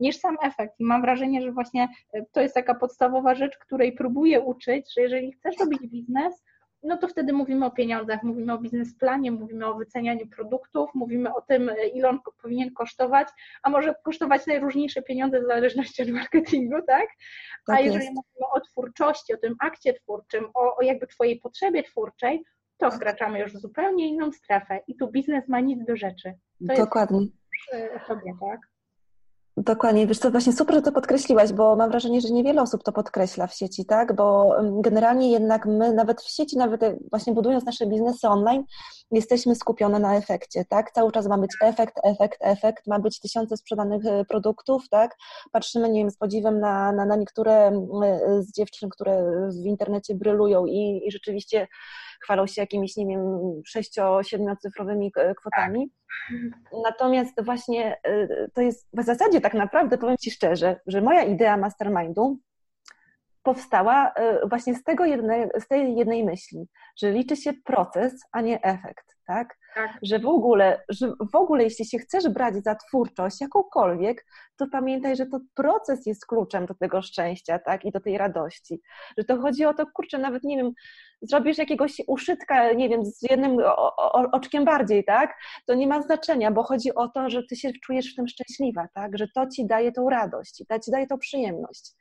niż 0.00 0.16
sam 0.16 0.36
efekt. 0.42 0.80
I 0.80 0.84
mam 0.84 1.02
wrażenie, 1.02 1.42
że 1.42 1.52
właśnie 1.52 1.88
y, 2.14 2.24
to 2.32 2.40
jest 2.40 2.54
taka 2.54 2.74
podstawowa 2.74 3.34
rzecz, 3.34 3.58
której 3.58 3.92
próbuję 3.92 4.40
uczyć, 4.40 4.94
że 4.94 5.00
jeżeli 5.00 5.32
chcesz 5.32 5.58
robić 5.60 5.80
biznes, 5.88 6.42
no 6.82 6.96
to 6.96 7.08
wtedy 7.08 7.32
mówimy 7.32 7.66
o 7.66 7.70
pieniądzach, 7.70 8.22
mówimy 8.22 8.52
o 8.52 8.58
biznesplanie, 8.58 9.32
mówimy 9.32 9.66
o 9.66 9.74
wycenianiu 9.74 10.26
produktów, 10.26 10.90
mówimy 10.94 11.34
o 11.34 11.40
tym, 11.40 11.70
ile 11.94 12.08
on 12.08 12.18
powinien 12.42 12.74
kosztować, 12.74 13.28
a 13.62 13.70
może 13.70 13.94
kosztować 14.04 14.46
najróżniejsze 14.46 15.02
pieniądze 15.02 15.40
w 15.40 15.46
zależności 15.46 16.02
od 16.02 16.08
marketingu, 16.08 16.82
tak? 16.86 17.06
A 17.68 17.72
tak 17.72 17.84
jeżeli 17.84 18.04
jest. 18.04 18.14
mówimy 18.14 18.52
o 18.52 18.60
twórczości, 18.60 19.34
o 19.34 19.36
tym 19.36 19.56
akcie 19.60 19.94
twórczym, 19.94 20.44
o, 20.54 20.76
o 20.76 20.82
jakby 20.82 21.06
Twojej 21.06 21.40
potrzebie 21.40 21.82
twórczej, 21.82 22.44
to 22.76 22.90
wkraczamy 22.90 23.40
już 23.40 23.52
w 23.52 23.58
zupełnie 23.58 24.08
inną 24.08 24.32
strefę 24.32 24.80
i 24.86 24.96
tu 24.96 25.10
biznes 25.10 25.48
ma 25.48 25.60
nic 25.60 25.84
do 25.84 25.96
rzeczy. 25.96 26.34
To 26.68 26.74
Dokładnie. 26.76 27.20
Jest 27.72 28.40
tak? 28.40 28.71
Dokładnie, 29.56 30.06
wiesz 30.06 30.18
co, 30.18 30.30
właśnie 30.30 30.52
super, 30.52 30.76
że 30.76 30.82
to 30.82 30.92
podkreśliłaś, 30.92 31.52
bo 31.52 31.76
mam 31.76 31.90
wrażenie, 31.90 32.20
że 32.20 32.30
niewiele 32.30 32.62
osób 32.62 32.82
to 32.82 32.92
podkreśla 32.92 33.46
w 33.46 33.54
sieci, 33.54 33.84
tak, 33.84 34.16
bo 34.16 34.56
generalnie 34.62 35.30
jednak 35.30 35.66
my 35.66 35.92
nawet 35.92 36.22
w 36.22 36.30
sieci, 36.30 36.56
nawet 36.56 36.80
właśnie 37.10 37.32
budując 37.32 37.64
nasze 37.64 37.86
biznesy 37.86 38.28
online, 38.28 38.64
jesteśmy 39.10 39.54
skupione 39.54 39.98
na 39.98 40.16
efekcie, 40.16 40.64
tak, 40.64 40.90
cały 40.90 41.12
czas 41.12 41.26
ma 41.26 41.38
być 41.38 41.50
efekt, 41.62 41.94
efekt, 42.04 42.38
efekt, 42.40 42.86
ma 42.86 42.98
być 42.98 43.20
tysiące 43.20 43.56
sprzedanych 43.56 44.06
e, 44.06 44.24
produktów, 44.24 44.88
tak, 44.88 45.16
patrzymy, 45.52 45.90
nie 45.90 46.00
wiem, 46.00 46.10
z 46.10 46.16
podziwem 46.16 46.60
na, 46.60 46.92
na, 46.92 47.06
na 47.06 47.16
niektóre 47.16 47.52
e, 47.52 48.42
z 48.42 48.52
dziewczyn, 48.52 48.88
które 48.88 49.48
w 49.62 49.66
internecie 49.66 50.14
brylują 50.14 50.66
i, 50.66 51.02
i 51.04 51.10
rzeczywiście 51.10 51.68
chwalą 52.22 52.46
się 52.46 52.62
jakimiś, 52.62 52.96
nie 52.96 53.06
wiem, 53.06 53.40
sześcio, 53.66 54.22
siedmiocyfrowymi 54.22 55.12
e, 55.16 55.34
kwotami. 55.34 55.90
Natomiast 56.84 57.44
właśnie 57.44 57.96
e, 58.04 58.48
to 58.54 58.60
jest 58.60 58.88
w 58.92 59.02
zasadzie 59.02 59.40
tak 59.40 59.54
naprawdę, 59.54 59.98
powiem 59.98 60.16
Ci 60.16 60.30
szczerze, 60.30 60.80
że 60.86 61.00
moja 61.00 61.22
idea 61.22 61.56
mastermindu 61.56 62.38
powstała 63.42 64.12
e, 64.12 64.48
właśnie 64.48 64.74
z, 64.74 64.84
tego 64.84 65.04
jednej, 65.04 65.48
z 65.60 65.68
tej 65.68 65.96
jednej 65.96 66.24
myśli, 66.24 66.68
że 66.96 67.12
liczy 67.12 67.36
się 67.36 67.52
proces, 67.64 68.22
a 68.32 68.40
nie 68.40 68.62
efekt, 68.62 69.16
tak? 69.26 69.58
Tak? 69.74 69.90
Że 70.02 70.18
w 70.18 70.26
ogóle, 70.26 70.84
że 70.88 71.12
w 71.32 71.34
ogóle 71.34 71.64
jeśli 71.64 71.84
się 71.84 71.98
chcesz 71.98 72.28
brać 72.28 72.54
za 72.64 72.74
twórczość 72.74 73.40
jakąkolwiek, 73.40 74.26
to 74.56 74.66
pamiętaj, 74.72 75.16
że 75.16 75.26
to 75.26 75.40
proces 75.54 76.06
jest 76.06 76.26
kluczem 76.26 76.66
do 76.66 76.74
tego 76.74 77.02
szczęścia, 77.02 77.58
tak? 77.58 77.84
I 77.84 77.92
do 77.92 78.00
tej 78.00 78.18
radości. 78.18 78.80
Że 79.18 79.24
to 79.24 79.40
chodzi 79.40 79.64
o 79.64 79.74
to, 79.74 79.86
kurczę, 79.94 80.18
nawet 80.18 80.44
nie 80.44 80.56
wiem, 80.56 80.72
zrobisz 81.22 81.58
jakiegoś 81.58 82.02
uszytka, 82.06 82.72
nie 82.72 82.88
wiem, 82.88 83.04
z 83.04 83.22
jednym 83.30 83.56
oczkiem 84.32 84.64
bardziej, 84.64 85.04
tak? 85.04 85.34
To 85.66 85.74
nie 85.74 85.86
ma 85.86 86.02
znaczenia, 86.02 86.50
bo 86.50 86.62
chodzi 86.62 86.94
o 86.94 87.08
to, 87.08 87.30
że 87.30 87.42
ty 87.48 87.56
się 87.56 87.70
czujesz 87.84 88.12
w 88.12 88.16
tym 88.16 88.28
szczęśliwa, 88.28 88.88
tak? 88.94 89.18
Że 89.18 89.26
to 89.34 89.46
ci 89.46 89.66
daje 89.66 89.92
tą 89.92 90.10
radość, 90.10 90.64
to 90.68 90.78
ci 90.78 90.90
daje 90.90 91.06
tą 91.06 91.18
przyjemność. 91.18 91.92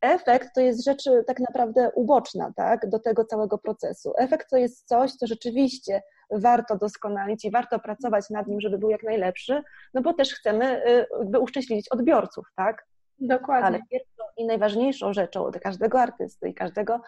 Efekt 0.00 0.48
to 0.54 0.60
jest 0.60 0.84
rzecz 0.84 1.04
tak 1.26 1.40
naprawdę 1.40 1.90
uboczna, 1.94 2.52
tak? 2.56 2.88
Do 2.88 2.98
tego 2.98 3.24
całego 3.24 3.58
procesu. 3.58 4.12
Efekt 4.18 4.50
to 4.50 4.56
jest 4.56 4.88
coś, 4.88 5.12
co 5.12 5.26
rzeczywiście 5.26 6.02
warto 6.30 6.76
doskonalić 6.76 7.44
i 7.44 7.50
warto 7.50 7.78
pracować 7.78 8.30
nad 8.30 8.46
nim, 8.46 8.60
żeby 8.60 8.78
był 8.78 8.90
jak 8.90 9.02
najlepszy, 9.02 9.62
no 9.94 10.02
bo 10.02 10.14
też 10.14 10.34
chcemy 10.34 10.82
by 11.24 11.38
uszczęśliwić 11.38 11.88
odbiorców, 11.88 12.46
tak? 12.56 12.86
Dokładnie. 13.20 13.66
Ale 13.66 13.80
pierwszą 13.90 14.22
i 14.36 14.46
najważniejszą 14.46 15.12
rzeczą 15.12 15.50
dla 15.50 15.60
każdego 15.60 16.00
artysty 16.00 16.48
i 16.48 16.54
każdego 16.54 17.00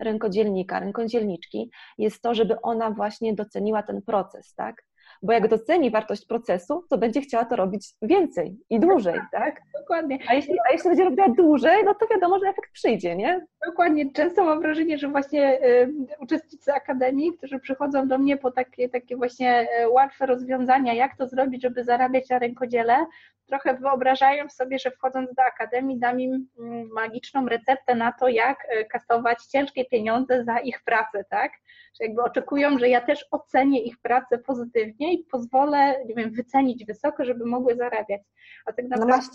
rękodzielnika, 0.00 0.80
rękodzielniczki 0.80 1.70
jest 1.98 2.22
to, 2.22 2.34
żeby 2.34 2.60
ona 2.60 2.90
właśnie 2.90 3.34
doceniła 3.34 3.82
ten 3.82 4.02
proces, 4.02 4.54
tak? 4.54 4.84
Bo 5.22 5.32
jak 5.32 5.48
doceni 5.48 5.90
wartość 5.90 6.26
procesu, 6.26 6.84
to 6.90 6.98
będzie 6.98 7.20
chciała 7.20 7.44
to 7.44 7.56
robić 7.56 7.88
więcej 8.02 8.56
i 8.70 8.80
dłużej, 8.80 9.20
tak? 9.32 9.60
Dokładnie. 9.80 10.18
A 10.28 10.34
jeśli, 10.34 10.54
a 10.68 10.72
jeśli 10.72 10.88
będzie 10.88 11.04
robiła 11.04 11.28
dłużej, 11.28 11.84
no 11.84 11.94
to 11.94 12.06
wiadomo, 12.06 12.38
że 12.38 12.46
efekt 12.46 12.72
przyjdzie, 12.72 13.16
nie? 13.16 13.46
Dokładnie. 13.66 14.12
Często 14.12 14.44
mam 14.44 14.60
wrażenie, 14.60 14.98
że 14.98 15.08
właśnie 15.08 15.64
y, 15.64 15.94
uczestnicy 16.20 16.72
akademii, 16.72 17.32
którzy 17.38 17.58
przychodzą 17.58 18.08
do 18.08 18.18
mnie 18.18 18.36
po 18.36 18.50
takie, 18.50 18.88
takie 18.88 19.16
właśnie 19.16 19.68
y, 19.84 19.88
łatwe 19.88 20.26
rozwiązania, 20.26 20.94
jak 20.94 21.16
to 21.16 21.28
zrobić, 21.28 21.62
żeby 21.62 21.84
zarabiać 21.84 22.28
na 22.28 22.38
rękodziele, 22.38 23.06
trochę 23.48 23.74
wyobrażają 23.74 24.48
sobie, 24.48 24.78
że 24.78 24.90
wchodząc 24.90 25.34
do 25.34 25.42
akademii 25.42 25.98
dam 25.98 26.20
im 26.20 26.48
mm, 26.58 26.88
magiczną 26.92 27.48
receptę 27.48 27.94
na 27.94 28.12
to, 28.12 28.28
jak 28.28 28.58
y, 28.64 28.84
kasować 28.84 29.38
ciężkie 29.44 29.84
pieniądze 29.84 30.44
za 30.44 30.58
ich 30.58 30.82
pracę, 30.84 31.24
tak? 31.30 31.52
Że 32.00 32.04
jakby 32.06 32.22
oczekują, 32.22 32.78
że 32.78 32.88
ja 32.88 33.00
też 33.00 33.26
ocenię 33.30 33.82
ich 33.82 33.98
pracę 34.02 34.38
pozytywnie 34.38 35.07
i 35.12 35.24
pozwolę, 35.24 36.04
nie 36.06 36.14
wiem, 36.14 36.30
wycenić 36.30 36.84
wysoko, 36.84 37.24
żeby 37.24 37.46
mogły 37.46 37.76
zarabiać. 37.76 38.22
A 38.66 38.72
tak 38.72 38.88
naprawdę 38.88 39.26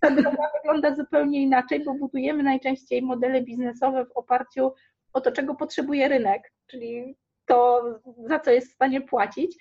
ta 0.00 0.10
droga 0.10 0.50
wygląda 0.54 0.94
zupełnie 0.94 1.42
inaczej, 1.42 1.84
bo 1.84 1.94
budujemy 1.94 2.42
najczęściej 2.42 3.02
modele 3.02 3.42
biznesowe 3.42 4.06
w 4.06 4.16
oparciu 4.16 4.72
o 5.12 5.20
to, 5.20 5.32
czego 5.32 5.54
potrzebuje 5.54 6.08
rynek, 6.08 6.52
czyli 6.66 7.16
to, 7.46 7.84
za 8.26 8.40
co 8.40 8.50
jest 8.50 8.70
w 8.70 8.74
stanie 8.74 9.00
płacić 9.00 9.56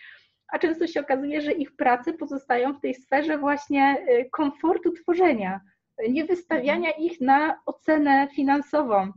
a 0.47 0.59
często 0.59 0.87
się 0.87 0.99
okazuje, 0.99 1.41
że 1.41 1.51
ich 1.51 1.75
prace 1.75 2.13
pozostają 2.13 2.73
w 2.73 2.81
tej 2.81 2.93
sferze 2.93 3.37
właśnie 3.37 4.05
y, 4.09 4.29
komfortu 4.31 4.91
tworzenia. 4.91 5.61
nie 6.09 6.25
wystawiania 6.25 6.91
ich 6.91 7.21
na 7.21 7.59
ocenę 7.65 8.27
finansową 8.35 9.11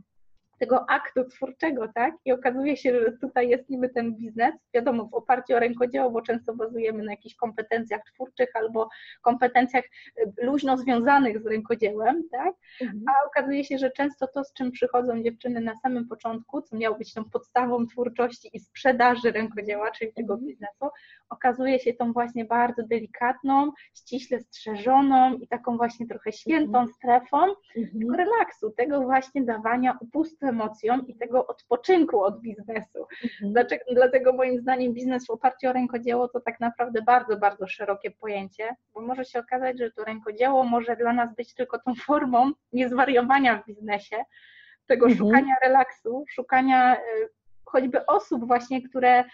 tego 0.58 0.90
aktu 0.90 1.24
twórczego, 1.24 1.88
tak? 1.94 2.14
I 2.24 2.32
okazuje 2.32 2.76
się, 2.76 3.00
że 3.00 3.12
tutaj 3.12 3.48
jest 3.48 3.70
niby 3.70 3.88
ten 3.88 4.14
biznes, 4.14 4.54
wiadomo, 4.74 5.04
w 5.04 5.14
oparciu 5.14 5.56
o 5.56 5.58
rękodzieło, 5.58 6.10
bo 6.10 6.22
często 6.22 6.54
bazujemy 6.54 7.04
na 7.04 7.10
jakichś 7.10 7.34
kompetencjach 7.34 8.00
twórczych 8.14 8.48
albo 8.54 8.88
kompetencjach 9.22 9.84
y, 9.84 10.32
luźno 10.42 10.76
związanych 10.76 11.42
z 11.42 11.46
rękodziełem, 11.46 12.22
tak? 12.30 12.54
Mhm. 12.80 13.04
A 13.08 13.26
okazuje 13.26 13.64
się, 13.64 13.78
że 13.78 13.90
często 13.90 14.26
to, 14.26 14.44
z 14.44 14.52
czym 14.52 14.70
przychodzą 14.70 15.22
dziewczyny 15.22 15.60
na 15.60 15.76
samym 15.76 16.08
początku, 16.08 16.62
co 16.62 16.76
miało 16.76 16.98
być 16.98 17.14
tą 17.14 17.24
podstawą 17.24 17.86
twórczości 17.86 18.50
i 18.52 18.60
sprzedaży 18.60 19.32
rękodzieła, 19.32 19.90
czyli 19.90 20.12
tego 20.12 20.34
mhm. 20.34 20.48
biznesu, 20.48 20.88
okazuje 21.28 21.78
się 21.78 21.94
tą 21.94 22.12
właśnie 22.12 22.44
bardzo 22.44 22.82
delikatną, 22.82 23.72
ściśle 23.94 24.40
strzeżoną 24.40 25.34
i 25.34 25.48
taką 25.48 25.76
właśnie 25.76 26.06
trochę 26.06 26.32
świętą 26.32 26.78
mhm. 26.78 26.88
strefą 26.88 27.38
mhm. 27.76 28.14
relaksu, 28.14 28.70
tego 28.70 29.02
właśnie 29.02 29.44
dawania 29.44 29.98
upustu 30.00 30.47
emocjom 30.48 31.06
i 31.06 31.14
tego 31.14 31.46
odpoczynku 31.46 32.22
od 32.22 32.40
biznesu. 32.40 33.06
Mhm. 33.24 33.52
Dlaczego, 33.52 33.84
dlatego 33.92 34.32
moim 34.32 34.60
zdaniem 34.60 34.92
biznes 34.92 35.26
w 35.26 35.30
oparciu 35.30 35.68
o 35.68 35.72
rękodzieło 35.72 36.28
to 36.28 36.40
tak 36.40 36.60
naprawdę 36.60 37.02
bardzo, 37.02 37.36
bardzo 37.36 37.66
szerokie 37.66 38.10
pojęcie, 38.10 38.76
bo 38.94 39.00
może 39.00 39.24
się 39.24 39.38
okazać, 39.38 39.78
że 39.78 39.90
to 39.90 40.04
rękodzieło 40.04 40.64
może 40.64 40.96
dla 40.96 41.12
nas 41.12 41.34
być 41.34 41.54
tylko 41.54 41.78
tą 41.78 41.94
formą 41.94 42.50
niezwariowania 42.72 43.62
w 43.62 43.66
biznesie, 43.66 44.16
tego 44.86 45.06
mhm. 45.06 45.18
szukania 45.18 45.54
relaksu, 45.62 46.24
szukania 46.28 46.96
y, 46.96 47.28
choćby 47.64 48.06
osób 48.06 48.46
właśnie, 48.46 48.82
które 48.88 49.24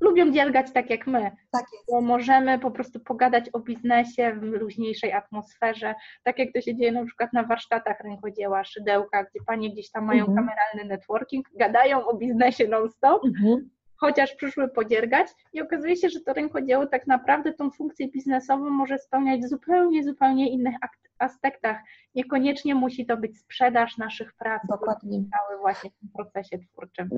lubią 0.00 0.32
dziergać 0.32 0.72
tak 0.72 0.90
jak 0.90 1.06
my. 1.06 1.30
Tak. 1.50 1.64
Bo 1.90 2.00
możemy 2.00 2.58
po 2.58 2.70
prostu 2.70 3.00
pogadać 3.00 3.50
o 3.52 3.60
biznesie 3.60 4.32
w 4.32 4.42
luźniejszej 4.42 5.12
atmosferze, 5.12 5.94
tak 6.24 6.38
jak 6.38 6.48
to 6.54 6.60
się 6.60 6.76
dzieje 6.76 6.92
na 6.92 7.04
przykład 7.04 7.32
na 7.32 7.42
warsztatach 7.42 8.00
rękodzieła, 8.00 8.64
szydełka, 8.64 9.24
gdzie 9.24 9.40
panie 9.46 9.70
gdzieś 9.70 9.90
tam 9.90 10.04
mają 10.04 10.26
mhm. 10.26 10.36
kameralny 10.36 10.94
networking, 10.94 11.46
gadają 11.54 12.06
o 12.06 12.16
biznesie 12.16 12.68
non-stop, 12.68 13.24
mhm. 13.24 13.70
chociaż 13.96 14.34
przyszły 14.34 14.68
podziergać 14.68 15.28
i 15.52 15.60
okazuje 15.60 15.96
się, 15.96 16.08
że 16.08 16.20
to 16.20 16.32
rękodzieło 16.32 16.86
tak 16.86 17.06
naprawdę 17.06 17.52
tą 17.52 17.70
funkcję 17.70 18.08
biznesową 18.08 18.70
może 18.70 18.98
spełniać 18.98 19.40
w 19.40 19.48
zupełnie, 19.48 20.04
zupełnie 20.04 20.50
innych 20.50 20.74
aspektach. 21.18 21.76
Niekoniecznie 22.14 22.74
musi 22.74 23.06
to 23.06 23.16
być 23.16 23.38
sprzedaż 23.38 23.98
naszych 23.98 24.34
prac, 24.34 24.62
Dokładnie. 24.68 25.24
cały 25.30 25.60
właśnie 25.60 25.90
w 25.90 25.98
tym 25.98 26.08
procesie 26.16 26.58
twórczym. 26.58 27.08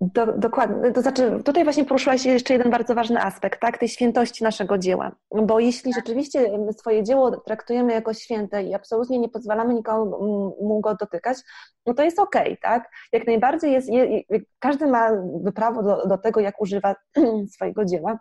Do, 0.00 0.26
dokładnie. 0.26 0.92
To 0.92 1.02
znaczy, 1.02 1.42
tutaj 1.44 1.64
właśnie 1.64 1.84
poruszyłaś 1.84 2.24
jeszcze 2.24 2.54
jeden 2.54 2.70
bardzo 2.70 2.94
ważny 2.94 3.22
aspekt, 3.22 3.60
tak, 3.60 3.78
tej 3.78 3.88
świętości 3.88 4.44
naszego 4.44 4.78
dzieła. 4.78 5.12
Bo 5.42 5.60
jeśli 5.60 5.92
tak. 5.92 6.02
rzeczywiście 6.02 6.50
swoje 6.78 7.04
dzieło 7.04 7.40
traktujemy 7.40 7.92
jako 7.92 8.14
święte 8.14 8.62
i 8.62 8.74
absolutnie 8.74 9.18
nie 9.18 9.28
pozwalamy 9.28 9.74
nikomu 9.74 10.80
go 10.82 10.94
dotykać, 10.94 11.38
no 11.86 11.94
to 11.94 12.02
jest 12.02 12.18
okej, 12.18 12.42
okay, 12.42 12.56
tak? 12.56 12.90
Jak 13.12 13.26
najbardziej 13.26 13.72
jest, 13.72 13.88
je, 13.88 14.22
każdy 14.58 14.86
ma 14.86 15.10
prawo 15.54 15.82
do, 15.82 16.06
do 16.06 16.18
tego, 16.18 16.40
jak 16.40 16.60
używa 16.60 16.94
swojego 17.54 17.84
dzieła, 17.84 18.18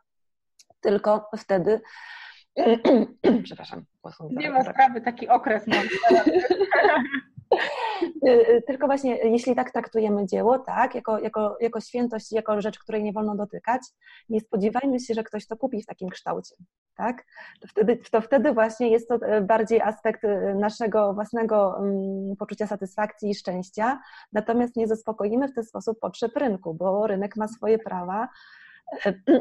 tylko 0.81 1.29
wtedy, 1.37 1.81
przepraszam. 3.43 3.85
Nie 4.29 4.51
ma 4.51 4.63
sprawy, 4.63 5.01
taki 5.01 5.27
okres 5.27 5.67
mam. 5.67 5.83
Y, 8.27 8.29
y, 8.29 8.61
tylko 8.67 8.87
właśnie, 8.87 9.17
jeśli 9.17 9.55
tak 9.55 9.71
traktujemy 9.71 10.25
dzieło, 10.25 10.59
tak, 10.59 10.95
jako, 10.95 11.19
jako, 11.19 11.57
jako 11.61 11.81
świętość, 11.81 12.31
jako 12.31 12.61
rzecz, 12.61 12.79
której 12.79 13.03
nie 13.03 13.13
wolno 13.13 13.35
dotykać, 13.35 13.81
nie 14.29 14.39
spodziewajmy 14.39 14.99
się, 14.99 15.13
że 15.13 15.23
ktoś 15.23 15.47
to 15.47 15.57
kupi 15.57 15.81
w 15.81 15.85
takim 15.85 16.09
kształcie, 16.09 16.55
tak? 16.95 17.25
To 17.61 17.67
wtedy, 17.67 17.99
to 18.11 18.21
wtedy 18.21 18.53
właśnie 18.53 18.89
jest 18.89 19.09
to 19.09 19.15
y, 19.15 19.41
bardziej 19.41 19.81
aspekt 19.81 20.21
naszego 20.55 21.13
własnego 21.13 21.75
um, 21.79 22.35
poczucia 22.39 22.67
satysfakcji 22.67 23.29
i 23.29 23.35
szczęścia, 23.35 23.99
natomiast 24.33 24.75
nie 24.75 24.87
zaspokoimy 24.87 25.47
w 25.47 25.53
ten 25.53 25.63
sposób 25.63 25.99
potrzeb 25.99 26.37
rynku, 26.37 26.73
bo 26.73 27.07
rynek 27.07 27.35
ma 27.35 27.47
swoje 27.47 27.79
prawa, 27.79 28.27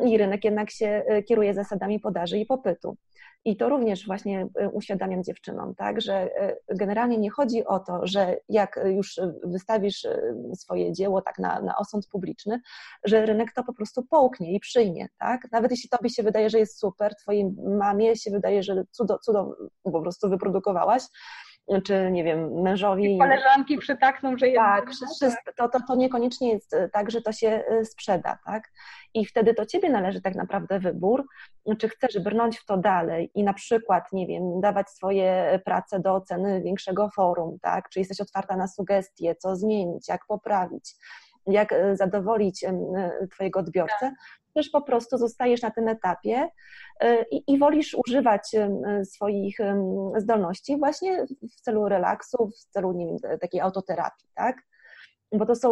i 0.09 0.19
rynek 0.19 0.45
jednak 0.45 0.71
się 0.71 1.03
kieruje 1.29 1.55
zasadami 1.55 2.01
podaży 2.01 2.39
i 2.39 2.47
popytu. 2.47 2.97
I 3.45 3.57
to 3.57 3.69
również 3.69 4.07
właśnie 4.07 4.49
e, 4.61 4.69
uświadamiam 4.71 5.25
dziewczynom, 5.25 5.75
tak, 5.75 6.01
że 6.01 6.15
e, 6.15 6.57
generalnie 6.75 7.19
nie 7.19 7.31
chodzi 7.31 7.65
o 7.65 7.79
to, 7.79 8.01
że 8.03 8.37
jak 8.49 8.81
już 8.85 9.21
wystawisz 9.45 10.05
e, 10.05 10.33
swoje 10.55 10.93
dzieło 10.93 11.23
tak 11.23 11.39
na, 11.39 11.61
na 11.63 11.77
osąd 11.77 12.07
publiczny, 12.07 12.61
że 13.05 13.27
rynek 13.27 13.53
to 13.53 13.65
po 13.65 13.73
prostu 13.73 14.03
połknie 14.11 14.55
i 14.55 14.61
przyjmie, 14.61 15.07
tak? 15.19 15.41
Nawet 15.53 15.71
jeśli 15.71 15.89
tobie 15.89 16.11
się 16.11 16.23
wydaje, 16.23 16.51
że 16.51 16.59
jest 16.59 16.81
super, 16.81 17.15
twojej 17.17 17.51
mamie 17.79 18.17
się 18.17 18.31
wydaje, 18.31 18.63
że 18.63 18.85
cudo, 18.91 19.19
cudo 19.19 19.57
po 19.83 20.03
prostu 20.03 20.29
wyprodukowałaś, 20.29 21.03
czy 21.85 22.11
nie 22.11 22.25
wiem, 22.25 22.63
mężowi. 22.63 23.15
I 23.15 23.19
koleżanki 23.19 23.79
przytakną, 23.79 24.39
że 24.39 24.49
jest. 24.49 24.59
Tak, 24.59 24.91
wszystko, 24.91 25.53
to, 25.57 25.69
to, 25.69 25.79
to 25.89 25.97
niekoniecznie 25.97 26.53
jest 26.53 26.77
tak, 26.93 27.11
że 27.11 27.23
to 27.23 27.33
się 27.33 27.65
sprzeda, 27.85 28.39
tak? 28.47 28.71
I 29.15 29.27
wtedy 29.27 29.55
to 29.55 29.67
ciebie 29.67 29.91
należy 29.91 30.21
tak 30.21 30.35
naprawdę 30.35 30.81
wybór, 30.81 31.25
czy 31.79 31.89
chcesz 31.89 32.19
brnąć 32.19 32.59
w 32.59 32.67
to 32.67 32.77
dalej 32.77 33.31
i 33.35 33.45
na 33.45 33.53
przykład, 33.53 34.13
nie 34.13 34.27
wiem, 34.27 34.61
dawać 34.61 34.89
swoje 34.91 35.61
prace 35.65 36.01
do 36.01 36.15
oceny 36.15 36.63
większego 36.63 37.11
forum, 37.11 37.59
tak? 37.63 37.89
Czy 37.89 37.99
jesteś 37.99 38.21
otwarta 38.21 38.57
na 38.57 38.69
sugestie, 38.69 39.35
co 39.35 39.57
zmienić, 39.57 40.09
jak 40.09 40.27
poprawić, 40.27 40.95
jak 41.49 41.73
e, 41.73 41.97
zadowolić 41.97 42.65
e, 42.65 43.29
Twojego 43.31 43.61
odbiorcę, 43.61 43.97
tak. 44.01 44.15
też 44.55 44.71
po 44.71 44.83
prostu 44.83 45.19
zostajesz 45.19 45.63
na 45.63 45.71
tym 45.71 45.89
etapie 45.89 46.49
e, 47.01 47.23
i, 47.23 47.53
i, 47.53 47.59
wolisz 47.59 47.97
używać 48.07 48.57
swoich 49.05 49.59
zdolności 50.17 50.79
właśnie 50.79 51.27
w 51.57 51.61
celu 51.61 51.89
relaksu, 51.89 52.49
w 52.49 52.73
celu 52.73 52.93
nie 52.93 53.07
wiem, 53.07 53.39
takiej 53.41 53.61
autoterapii, 53.61 54.29
tak? 54.35 54.57
bo 55.33 55.47
to 55.47 55.55
są 55.55 55.71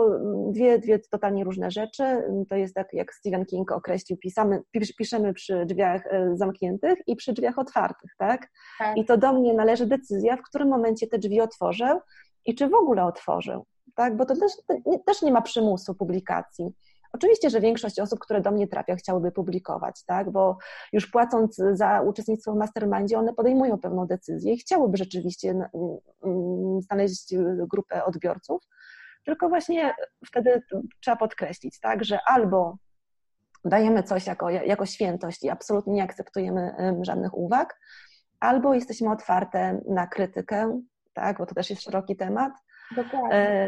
dwie, 0.53 0.79
dwie 0.79 0.99
totalnie 0.99 1.45
różne 1.45 1.71
rzeczy. 1.71 2.23
To 2.49 2.57
jest 2.57 2.75
tak, 2.75 2.89
jak 2.93 3.15
Stephen 3.15 3.47
King 3.47 3.73
określił, 3.73 4.19
pisamy, 4.19 4.62
piszemy 4.99 5.35
przy 5.35 5.67
drzwiach 5.67 6.03
zamkniętych 6.35 6.99
i 7.07 7.17
przy 7.17 7.33
drzwiach 7.33 7.59
otwartych, 7.59 8.11
tak? 8.19 8.49
tak? 8.79 8.97
I 8.97 9.05
to 9.05 9.17
do 9.17 9.33
mnie 9.33 9.55
należy 9.55 9.87
decyzja, 9.87 10.37
w 10.37 10.43
którym 10.43 10.69
momencie 10.69 11.07
te 11.07 11.19
drzwi 11.19 11.41
otworzę 11.41 12.01
i 12.47 12.55
czy 12.55 12.69
w 12.69 12.75
ogóle 12.75 13.05
otworzę, 13.05 13.62
tak? 13.97 14.17
Bo 14.17 14.27
to 14.27 14.37
też, 14.37 14.53
też 15.07 15.23
nie 15.23 15.33
ma 15.33 15.43
przymusu 15.43 15.95
publikacji. 15.95 16.75
Oczywiście, 17.13 17.51
że 17.51 17.61
większość 17.61 18.01
osób, 18.01 18.21
które 18.21 18.41
do 18.41 18.51
mnie 18.51 18.69
trafia, 18.69 18.97
chciałyby 18.97 19.33
publikować, 19.33 20.05
tak? 20.05 20.31
bo 20.31 20.59
już 20.93 21.07
płacąc 21.11 21.57
za 21.73 22.01
uczestnictwo 22.01 22.53
w 22.53 22.57
mastermindzie, 22.57 23.19
one 23.19 23.35
podejmują 23.35 23.79
pewną 23.79 24.07
decyzję 24.07 24.53
i 24.53 24.59
chciałyby 24.59 24.97
rzeczywiście 24.97 25.69
znaleźć 26.81 27.35
grupę 27.71 28.05
odbiorców, 28.05 28.63
tylko 29.25 29.49
właśnie 29.49 29.95
wtedy 30.27 30.63
trzeba 31.01 31.17
podkreślić, 31.17 31.81
tak, 31.81 32.05
że 32.05 32.19
albo 32.27 32.77
dajemy 33.65 34.03
coś 34.03 34.27
jako, 34.27 34.51
jako 34.51 34.87
świętość 34.87 35.45
i 35.45 35.51
absolutnie 35.51 35.93
nie 35.93 36.03
akceptujemy 36.03 36.75
żadnych 37.03 37.35
uwag, 37.39 37.81
albo 38.41 38.75
jesteśmy 38.75 39.11
otwarte 39.11 39.81
na 39.89 40.07
krytykę, 40.07 40.81
tak, 41.13 41.39
bo 41.39 41.47
to 41.47 41.55
też 41.55 41.71
jest 41.71 41.83
szeroki 41.83 42.17
temat, 42.17 42.53
Dokładnie. 42.96 43.59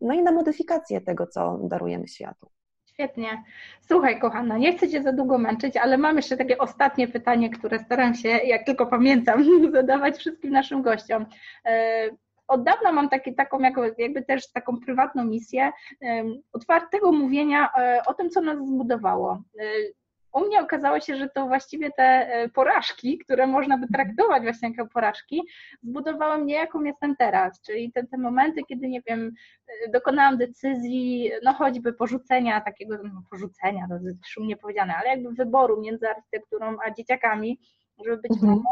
no 0.00 0.14
i 0.14 0.22
na 0.22 0.32
modyfikację 0.32 1.00
tego, 1.00 1.26
co 1.26 1.58
darujemy 1.62 2.08
światu. 2.08 2.50
Świetnie. 2.94 3.42
Słuchaj, 3.80 4.20
kochana, 4.20 4.58
nie 4.58 4.76
chcę 4.76 4.88
Cię 4.88 5.02
za 5.02 5.12
długo 5.12 5.38
męczyć, 5.38 5.76
ale 5.76 5.98
mam 5.98 6.16
jeszcze 6.16 6.36
takie 6.36 6.58
ostatnie 6.58 7.08
pytanie, 7.08 7.50
które 7.50 7.78
staram 7.78 8.14
się, 8.14 8.28
jak 8.28 8.66
tylko 8.66 8.86
pamiętam, 8.86 9.44
zadawać 9.72 10.16
wszystkim 10.16 10.50
naszym 10.50 10.82
gościom. 10.82 11.26
E, 11.66 12.08
od 12.48 12.64
dawna 12.64 12.92
mam 12.92 13.08
taki, 13.08 13.34
taką 13.34 13.60
jako, 13.60 13.84
jakby 13.98 14.22
też 14.22 14.52
taką 14.52 14.80
prywatną 14.80 15.24
misję 15.24 15.72
otwartego 16.52 17.12
mówienia 17.12 17.68
e, 17.78 18.02
o 18.06 18.14
tym, 18.14 18.30
co 18.30 18.40
nas 18.40 18.58
zbudowało. 18.58 19.42
E, 19.58 19.64
u 20.34 20.40
mnie 20.40 20.60
okazało 20.60 21.00
się, 21.00 21.16
że 21.16 21.28
to 21.28 21.46
właściwie 21.46 21.90
te 21.90 22.02
e, 22.02 22.48
porażki, 22.48 23.18
które 23.18 23.46
można 23.46 23.78
by 23.78 23.86
traktować 23.88 24.42
właśnie 24.42 24.68
jako 24.68 24.86
porażki, 24.86 25.42
zbudowały 25.82 26.38
mnie, 26.38 26.54
jaką 26.54 26.84
jestem 26.84 27.16
teraz. 27.16 27.62
Czyli 27.62 27.92
te, 27.92 28.06
te 28.06 28.18
momenty, 28.18 28.62
kiedy, 28.68 28.88
nie 28.88 29.00
wiem, 29.06 29.32
dokonałam 29.92 30.36
decyzji, 30.36 31.30
no 31.42 31.52
choćby 31.52 31.92
porzucenia 31.92 32.60
takiego, 32.60 32.98
no 33.04 33.22
porzucenia, 33.30 33.86
to 33.88 33.94
jest 34.06 34.26
szumnie 34.26 34.56
powiedziane, 34.56 34.94
ale 34.96 35.08
jakby 35.08 35.32
wyboru 35.32 35.80
między 35.80 36.08
architekturą 36.08 36.76
a 36.86 36.90
dzieciakami, 36.90 37.58
żeby 38.04 38.16
być 38.16 38.32
mhm 38.32 38.62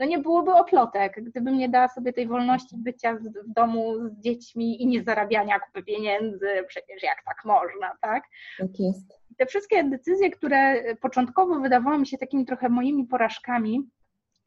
no 0.00 0.06
nie 0.06 0.18
byłoby 0.18 0.52
oplotek, 0.52 1.14
gdybym 1.22 1.58
nie 1.58 1.68
dała 1.68 1.88
sobie 1.88 2.12
tej 2.12 2.26
wolności 2.26 2.76
bycia 2.76 3.14
w 3.14 3.52
domu 3.52 4.08
z 4.08 4.20
dziećmi 4.20 4.82
i 4.82 4.86
nie 4.86 5.02
zarabiania 5.02 5.60
kupy 5.60 5.82
pieniędzy, 5.82 6.46
przecież 6.68 7.02
jak 7.02 7.24
tak 7.24 7.44
można, 7.44 7.96
tak? 8.00 8.24
Tak 8.58 8.80
jest. 8.80 9.19
Te 9.40 9.46
wszystkie 9.46 9.84
decyzje, 9.84 10.30
które 10.30 10.82
początkowo 10.96 11.60
wydawały 11.60 11.98
mi 11.98 12.06
się 12.06 12.18
takimi 12.18 12.46
trochę 12.46 12.68
moimi 12.68 13.06
porażkami, 13.06 13.88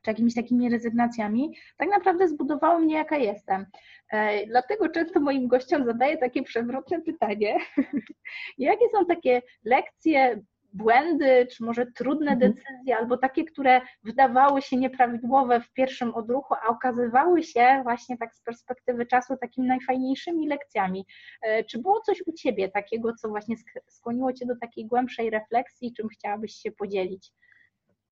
czy 0.01 0.11
jakimiś 0.11 0.35
takimi 0.35 0.69
rezygnacjami, 0.69 1.57
tak 1.77 1.89
naprawdę 1.89 2.27
zbudowały 2.27 2.81
mnie, 2.81 2.95
jaka 2.95 3.17
jestem. 3.17 3.65
E, 4.09 4.47
dlatego 4.47 4.89
często 4.89 5.19
moim 5.19 5.47
gościom 5.47 5.85
zadaję 5.85 6.17
takie 6.17 6.43
przewrotne 6.43 7.01
pytanie, 7.01 7.57
jakie 8.57 8.89
są 8.89 9.05
takie 9.05 9.41
lekcje 9.63 10.41
błędy, 10.73 11.47
czy 11.51 11.63
może 11.63 11.85
trudne 11.85 12.31
mhm. 12.31 12.51
decyzje, 12.51 12.97
albo 12.97 13.17
takie, 13.17 13.45
które 13.45 13.81
wydawały 14.03 14.61
się 14.61 14.77
nieprawidłowe 14.77 15.61
w 15.61 15.73
pierwszym 15.73 16.15
odruchu, 16.15 16.53
a 16.53 16.67
okazywały 16.67 17.43
się 17.43 17.79
właśnie 17.83 18.17
tak 18.17 18.35
z 18.35 18.41
perspektywy 18.41 19.05
czasu 19.05 19.37
takimi 19.41 19.67
najfajniejszymi 19.67 20.47
lekcjami. 20.47 21.05
E, 21.41 21.63
czy 21.63 21.79
było 21.79 22.01
coś 22.01 22.23
u 22.25 22.33
Ciebie 22.33 22.69
takiego, 22.69 23.13
co 23.13 23.29
właśnie 23.29 23.55
skłoniło 23.87 24.33
Cię 24.33 24.45
do 24.45 24.55
takiej 24.61 24.85
głębszej 24.85 25.29
refleksji, 25.29 25.93
czym 25.93 26.07
chciałabyś 26.09 26.53
się 26.53 26.71
podzielić? 26.71 27.31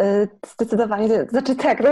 E, 0.01 0.27
zdecydowanie, 0.47 1.25
znaczy 1.29 1.55
tak, 1.55 1.83
no, 1.83 1.89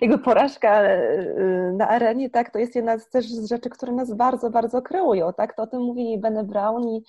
jakby 0.00 0.18
porażka 0.18 0.82
e, 0.82 1.72
na 1.76 1.88
arenie, 1.88 2.30
tak, 2.30 2.50
to 2.50 2.58
jest 2.58 2.76
jedna 2.76 2.98
z 2.98 3.08
też 3.08 3.26
z 3.26 3.48
rzeczy, 3.48 3.70
które 3.70 3.92
nas 3.92 4.14
bardzo, 4.14 4.50
bardzo 4.50 4.82
kreują, 4.82 5.32
tak, 5.32 5.56
to 5.56 5.62
o 5.62 5.66
tym 5.66 5.80
mówi 5.80 6.18
Bene 6.18 6.44
Brown 6.44 6.88
i, 6.88 7.02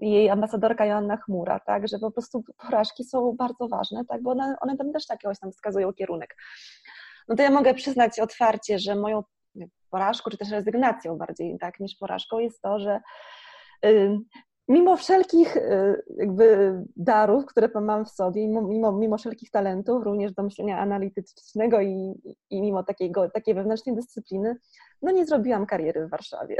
i 0.00 0.10
jej 0.10 0.30
ambasadorka 0.30 0.84
Joanna 0.84 1.16
Chmura, 1.16 1.60
tak, 1.60 1.88
że 1.88 1.98
po 1.98 2.10
prostu 2.10 2.44
porażki 2.66 3.04
są 3.04 3.32
bardzo 3.38 3.68
ważne, 3.68 4.04
tak, 4.04 4.22
bo 4.22 4.30
one, 4.30 4.56
one 4.60 4.76
tam 4.76 4.92
też 4.92 5.04
jakiegoś 5.10 5.38
tam 5.38 5.52
wskazują 5.52 5.92
kierunek. 5.92 6.36
No 7.28 7.36
to 7.36 7.42
ja 7.42 7.50
mogę 7.50 7.74
przyznać 7.74 8.20
otwarcie, 8.20 8.78
że 8.78 8.94
moją 8.94 9.22
porażką, 9.90 10.30
czy 10.30 10.38
też 10.38 10.50
rezygnacją 10.50 11.16
bardziej, 11.16 11.58
tak, 11.58 11.80
niż 11.80 11.96
porażką 11.96 12.38
jest 12.38 12.62
to, 12.62 12.78
że 12.78 13.00
mimo 14.70 14.96
wszelkich 14.96 15.56
y, 15.56 16.02
jakby 16.16 16.74
darów, 16.96 17.46
które 17.46 17.68
mam 17.80 18.04
w 18.04 18.10
sobie, 18.10 18.48
mimo, 18.48 18.92
mimo 18.92 19.18
wszelkich 19.18 19.50
talentów, 19.50 20.04
również 20.04 20.32
do 20.32 20.42
myślenia 20.42 20.78
analitycznego 20.78 21.80
i, 21.80 22.14
i 22.50 22.60
mimo 22.60 22.82
takiego, 22.82 23.30
takiej 23.30 23.54
wewnętrznej 23.54 23.96
dyscypliny, 23.96 24.56
no 25.02 25.12
nie 25.12 25.26
zrobiłam 25.26 25.66
kariery 25.66 26.06
w 26.06 26.10
Warszawie. 26.10 26.56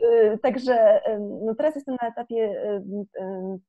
Y, 0.00 0.38
także 0.42 1.00
no 1.44 1.54
teraz 1.54 1.74
jestem 1.74 1.96
na 2.02 2.08
etapie 2.08 2.62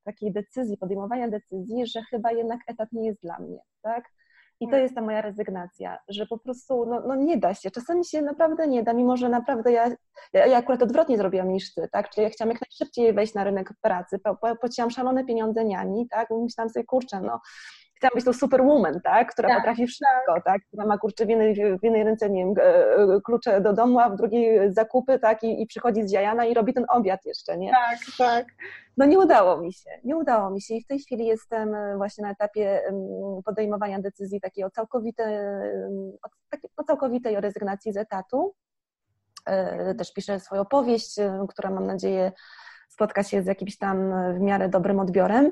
takiej 0.04 0.32
decyzji, 0.32 0.78
podejmowania 0.78 1.28
decyzji, 1.28 1.88
że 1.88 2.02
chyba 2.02 2.32
jednak 2.32 2.60
etat 2.68 2.92
nie 2.92 3.08
jest 3.08 3.22
dla 3.22 3.40
mnie, 3.40 3.60
tak? 3.82 4.04
I 4.60 4.66
to 4.66 4.72
tak. 4.72 4.82
jest 4.82 4.96
ta 4.96 5.02
moja 5.02 5.22
rezygnacja, 5.22 5.98
że 6.10 6.26
po 6.26 6.38
prostu 6.38 6.86
no, 6.86 7.02
no 7.08 7.16
nie 7.16 7.38
da 7.38 7.54
się. 7.54 7.72
Czasami 7.72 8.06
się 8.06 8.22
naprawdę 8.22 8.68
nie 8.68 8.84
da, 8.84 8.94
mimo 8.94 9.18
że 9.18 9.30
naprawdę 9.30 9.72
ja, 9.72 9.90
ja, 10.34 10.46
ja 10.46 10.58
akurat 10.58 10.84
odwrotnie 10.84 11.18
zrobiłam 11.18 11.54
niż 11.54 11.74
ty, 11.74 11.88
tak? 11.92 12.10
Czyli 12.10 12.24
ja 12.24 12.30
chciałam 12.30 12.52
jak 12.52 12.62
najszybciej 12.62 13.14
wejść 13.14 13.34
na 13.34 13.44
rynek 13.44 13.74
pracy, 13.82 14.20
płaciłam 14.60 14.92
szalone 14.92 15.26
pieniądze 15.26 15.66
niani, 15.66 16.08
tak? 16.10 16.30
Myślałam 16.44 16.70
sobie, 16.70 16.86
kurczę, 16.86 17.22
no 17.22 17.40
chciałam 17.98 18.16
być 18.16 18.26
tą 18.26 18.34
superwoman, 18.34 19.02
tak? 19.02 19.32
Która 19.32 19.50
tak, 19.50 19.58
potrafi 19.58 19.88
wszystko, 19.88 20.34
tak. 20.34 20.44
tak? 20.44 20.62
Która 20.68 20.86
ma 20.86 20.98
kurczę 20.98 21.26
w 21.26 21.30
jednej, 21.30 21.56
w 21.56 21.84
jednej 21.84 22.04
ręce, 22.04 22.30
nie 22.30 22.46
wiem, 22.46 22.54
e, 22.62 23.22
klucze 23.22 23.62
do 23.62 23.74
domu, 23.74 24.00
a 24.00 24.10
w 24.10 24.16
drugiej 24.16 24.74
zakupy, 24.74 25.20
tak? 25.20 25.44
I, 25.44 25.62
I 25.62 25.68
przychodzi 25.68 26.08
z 26.08 26.12
Jajana 26.12 26.46
i 26.46 26.54
robi 26.54 26.74
ten 26.74 26.86
obiad 26.90 27.26
jeszcze, 27.26 27.58
nie? 27.58 27.72
Tak, 27.72 28.00
tak. 28.18 28.46
No 28.98 29.06
nie 29.06 29.20
udało 29.20 29.58
mi 29.58 29.74
się, 29.74 29.90
nie 30.04 30.18
udało 30.18 30.50
mi 30.50 30.62
się 30.62 30.74
i 30.74 30.84
w 30.84 30.88
tej 30.88 31.00
chwili 31.00 31.26
jestem 31.26 31.76
e, 31.76 31.98
właśnie 31.98 32.22
na 32.22 32.32
etapie 32.32 32.82
podejmowania 33.46 34.00
decyzji 34.00 34.42
takiej 34.42 34.64
o 34.64 34.70
całkowitej, 34.70 35.38
o 36.78 36.84
całkowitej 36.84 37.42
rezygnacji 37.42 37.94
z 37.94 37.98
etatu. 37.98 38.54
E, 39.46 39.96
też 39.96 40.14
piszę 40.14 40.40
swoją 40.40 40.66
powieść, 40.66 41.16
która 41.50 41.72
mam 41.72 41.86
nadzieję 41.86 42.32
spotka 42.90 43.24
się 43.24 43.44
z 43.44 43.46
jakimś 43.46 43.78
tam 43.78 44.14
w 44.38 44.40
miarę 44.40 44.70
dobrym 44.70 45.00
odbiorem. 45.00 45.52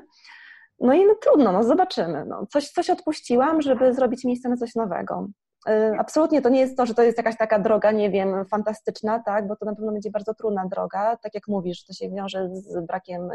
No 0.80 0.94
i 0.94 1.06
no 1.06 1.14
trudno, 1.14 1.52
no 1.52 1.64
zobaczymy. 1.64 2.24
No, 2.24 2.46
coś, 2.46 2.70
coś 2.70 2.90
odpuściłam, 2.90 3.62
żeby 3.62 3.94
zrobić 3.94 4.24
miejsce 4.24 4.48
na 4.48 4.56
coś 4.56 4.74
nowego. 4.74 5.28
Y, 5.68 5.98
absolutnie 5.98 6.42
to 6.42 6.48
nie 6.48 6.60
jest 6.60 6.76
to, 6.76 6.86
że 6.86 6.94
to 6.94 7.02
jest 7.02 7.18
jakaś 7.18 7.36
taka 7.36 7.58
droga, 7.58 7.90
nie 7.90 8.10
wiem, 8.10 8.44
fantastyczna, 8.44 9.22
tak, 9.26 9.46
bo 9.46 9.56
to 9.56 9.64
na 9.64 9.74
pewno 9.74 9.92
będzie 9.92 10.10
bardzo 10.10 10.34
trudna 10.34 10.66
droga. 10.66 11.16
Tak 11.16 11.34
jak 11.34 11.48
mówisz, 11.48 11.84
to 11.84 11.92
się 11.92 12.10
wiąże 12.10 12.48
z 12.52 12.86
brakiem 12.86 13.30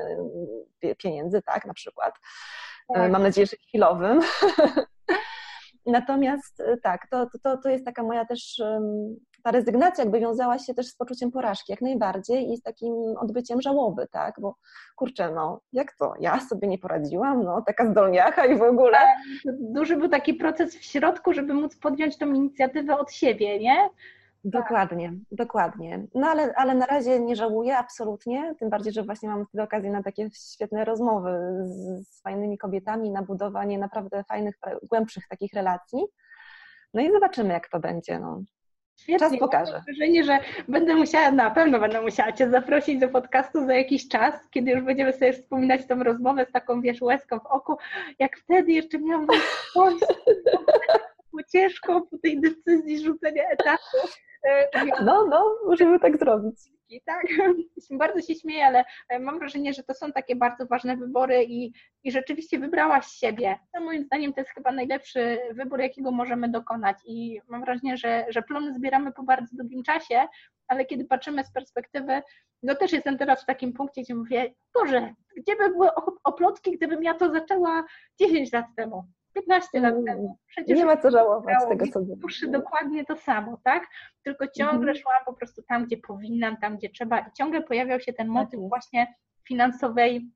y, 0.83 0.95
pieniędzy, 0.95 1.41
tak, 1.41 1.65
na 1.65 1.73
przykład. 1.73 2.15
Y, 2.15 2.93
tak. 2.93 3.11
Mam 3.11 3.23
nadzieję, 3.23 3.47
że 3.47 3.57
chwilowym. 3.57 4.19
Natomiast 5.85 6.63
tak, 6.83 7.07
to, 7.11 7.27
to, 7.43 7.57
to 7.57 7.69
jest 7.69 7.85
taka 7.85 8.03
moja 8.03 8.25
też 8.25 8.61
ta 9.43 9.51
rezygnacja 9.51 10.03
jakby 10.03 10.19
wiązała 10.19 10.59
się 10.59 10.73
też 10.73 10.87
z 10.87 10.95
poczuciem 10.95 11.31
porażki, 11.31 11.71
jak 11.71 11.81
najbardziej 11.81 12.51
i 12.51 12.57
z 12.57 12.61
takim 12.61 12.93
odbyciem 13.17 13.61
żałoby, 13.61 14.07
tak, 14.07 14.35
bo 14.39 14.55
kurczę, 14.95 15.31
no 15.31 15.61
jak 15.73 15.93
to, 15.93 16.13
ja 16.19 16.39
sobie 16.39 16.67
nie 16.67 16.77
poradziłam, 16.77 17.43
no 17.43 17.61
taka 17.61 17.91
zdolniacha 17.91 18.45
i 18.45 18.57
w 18.57 18.61
ogóle. 18.61 18.97
Tak, 19.45 19.55
duży 19.59 19.97
był 19.97 20.09
taki 20.09 20.33
proces 20.33 20.75
w 20.75 20.83
środku, 20.83 21.33
żeby 21.33 21.53
móc 21.53 21.75
podjąć 21.75 22.17
tą 22.17 22.33
inicjatywę 22.33 22.97
od 22.97 23.11
siebie, 23.11 23.59
nie? 23.59 23.89
Dokładnie, 24.43 25.09
tak. 25.09 25.17
dokładnie. 25.31 26.07
No 26.15 26.27
ale, 26.27 26.53
ale 26.55 26.75
na 26.75 26.85
razie 26.85 27.19
nie 27.19 27.35
żałuję 27.35 27.77
absolutnie, 27.77 28.55
tym 28.59 28.69
bardziej, 28.69 28.93
że 28.93 29.03
właśnie 29.03 29.29
mam 29.29 29.45
wtedy 29.45 29.63
okazję 29.63 29.91
na 29.91 30.03
takie 30.03 30.29
świetne 30.53 30.85
rozmowy 30.85 31.31
z, 31.63 32.07
z 32.07 32.21
fajnymi 32.21 32.57
kobietami, 32.57 33.11
na 33.11 33.21
budowanie 33.21 33.77
naprawdę 33.77 34.23
fajnych, 34.23 34.55
głębszych 34.89 35.27
takich 35.27 35.53
relacji. 35.53 35.99
No 36.93 37.01
i 37.01 37.11
zobaczymy, 37.11 37.53
jak 37.53 37.69
to 37.69 37.79
będzie. 37.79 38.19
No. 38.19 38.41
Świetnie. 38.95 39.19
Czas 39.29 39.39
pokaże. 39.39 39.73
Mam 39.73 39.81
wrażenie, 39.81 40.23
że 40.23 40.39
będę 40.67 40.95
musiała, 40.95 41.31
na 41.31 41.51
pewno 41.51 41.79
będę 41.79 42.01
musiała 42.01 42.31
Cię 42.31 42.49
zaprosić 42.49 42.99
do 42.99 43.09
podcastu 43.09 43.65
za 43.65 43.73
jakiś 43.73 44.07
czas, 44.07 44.33
kiedy 44.51 44.71
już 44.71 44.81
będziemy 44.81 45.13
sobie 45.13 45.33
wspominać 45.33 45.87
tą 45.87 46.03
rozmowę 46.03 46.45
z 46.49 46.51
taką, 46.51 46.81
wiesz, 46.81 47.01
łezką 47.01 47.39
w 47.39 47.45
oku, 47.45 47.77
jak 48.19 48.37
wtedy 48.37 48.71
jeszcze 48.71 48.99
miałam 48.99 49.27
ciężko 51.51 52.01
po 52.01 52.17
tej 52.17 52.41
decyzji 52.41 52.99
rzucenia 52.99 53.43
etatu. 53.49 53.97
E, 54.43 54.85
no, 55.05 55.27
no, 55.27 55.55
możemy 55.65 55.99
tak 55.99 56.17
zrobić 56.17 56.55
tak? 57.05 57.23
Bardzo 58.01 58.21
się 58.21 58.35
śmieję, 58.35 58.65
ale 58.65 58.85
e, 59.09 59.19
mam 59.19 59.39
wrażenie, 59.39 59.73
że 59.73 59.83
to 59.83 59.93
są 59.93 60.11
takie 60.11 60.35
bardzo 60.35 60.65
ważne 60.65 60.97
wybory 60.97 61.43
i, 61.43 61.73
i 62.03 62.11
rzeczywiście 62.11 62.59
wybrałaś 62.59 63.05
siebie. 63.07 63.59
No, 63.73 63.81
moim 63.81 64.03
zdaniem 64.03 64.33
to 64.33 64.41
jest 64.41 64.53
chyba 64.53 64.71
najlepszy 64.71 65.39
wybór, 65.51 65.79
jakiego 65.79 66.11
możemy 66.11 66.49
dokonać 66.49 66.97
i 67.05 67.41
mam 67.47 67.61
wrażenie, 67.61 67.97
że, 67.97 68.25
że 68.29 68.41
plony 68.41 68.73
zbieramy 68.73 69.11
po 69.11 69.23
bardzo 69.23 69.55
długim 69.57 69.83
czasie, 69.83 70.27
ale 70.67 70.85
kiedy 70.85 71.05
patrzymy 71.05 71.43
z 71.43 71.51
perspektywy, 71.51 72.21
no 72.63 72.75
też 72.75 72.93
jestem 72.93 73.17
teraz 73.17 73.43
w 73.43 73.45
takim 73.45 73.73
punkcie, 73.73 74.01
gdzie 74.01 74.15
mówię, 74.15 74.53
Boże, 74.73 75.13
gdzie 75.37 75.55
by 75.55 75.69
były 75.69 75.89
oplotki, 76.23 76.71
gdybym 76.77 77.03
ja 77.03 77.13
to 77.13 77.31
zaczęła 77.31 77.83
10 78.19 78.53
lat 78.53 78.65
temu? 78.75 79.03
15 79.33 79.79
lat 79.79 79.93
mm, 79.93 80.05
temu. 80.05 80.37
Przecież 80.47 80.77
nie 80.77 80.85
ma 80.85 80.97
co 80.97 81.11
żałować 81.11 81.55
tego, 81.69 81.87
co 81.87 81.99
było. 81.99 82.17
dokładnie 82.47 83.05
to 83.05 83.17
samo, 83.17 83.57
tak? 83.63 83.87
Tylko 84.23 84.47
ciągle 84.47 84.91
mhm. 84.91 84.97
szłam 84.97 85.25
po 85.25 85.33
prostu 85.33 85.61
tam, 85.63 85.85
gdzie 85.85 85.97
powinnam, 85.97 86.57
tam, 86.57 86.77
gdzie 86.77 86.89
trzeba 86.89 87.19
i 87.19 87.31
ciągle 87.37 87.61
pojawiał 87.61 87.99
się 87.99 88.13
ten 88.13 88.27
motyw 88.27 88.59
tak 88.59 88.69
właśnie 88.69 89.15
finansowej 89.47 90.31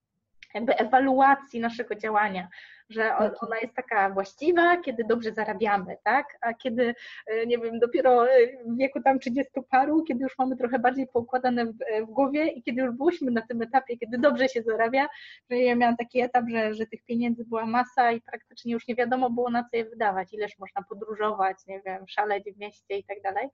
jakby 0.54 0.76
ewaluacji 0.78 1.60
naszego 1.60 1.96
działania, 1.96 2.48
że 2.90 3.18
ona 3.18 3.60
jest 3.62 3.76
taka 3.76 4.10
właściwa, 4.10 4.78
kiedy 4.78 5.04
dobrze 5.04 5.34
zarabiamy, 5.34 5.98
tak? 6.04 6.38
A 6.42 6.54
kiedy, 6.54 6.96
e, 7.28 7.46
nie 7.46 7.58
wiem, 7.58 7.80
dopiero 7.80 8.30
e, 8.30 8.38
w 8.66 8.78
wieku 8.78 9.02
tam 9.02 9.20
30 9.20 9.52
paru, 9.72 10.04
kiedy 10.04 10.24
już 10.24 10.38
mamy 10.38 10.58
trochę 10.58 10.80
bardziej 10.80 11.08
poukładane 11.08 11.66
w, 11.66 11.76
e, 11.88 12.02
w 12.02 12.06
głowie 12.06 12.48
i 12.48 12.64
kiedy 12.64 12.82
już 12.82 12.92
byliśmy 12.96 13.32
na 13.32 13.42
tym 13.42 13.62
etapie, 13.62 13.98
kiedy 13.98 14.18
dobrze 14.18 14.50
się 14.50 14.62
zarabia, 14.62 15.08
że 15.50 15.58
ja 15.58 15.76
miałam 15.76 15.98
taki 15.98 16.22
etap, 16.22 16.46
że, 16.50 16.74
że 16.74 16.86
tych 16.86 17.04
pieniędzy 17.04 17.46
była 17.46 17.66
masa 17.66 18.12
i 18.12 18.22
praktycznie 18.22 18.74
już 18.74 18.88
nie 18.88 18.96
wiadomo 18.96 19.30
było 19.30 19.50
na 19.50 19.64
co 19.64 19.78
je 19.78 19.86
wydawać, 19.86 20.34
ileż 20.34 20.60
można 20.60 20.84
podróżować, 20.90 21.58
nie 21.68 21.82
wiem, 21.86 22.08
szaleć 22.08 22.44
w 22.56 22.60
mieście 22.60 22.98
i 22.98 23.04
tak 23.04 23.22
dalej. 23.22 23.50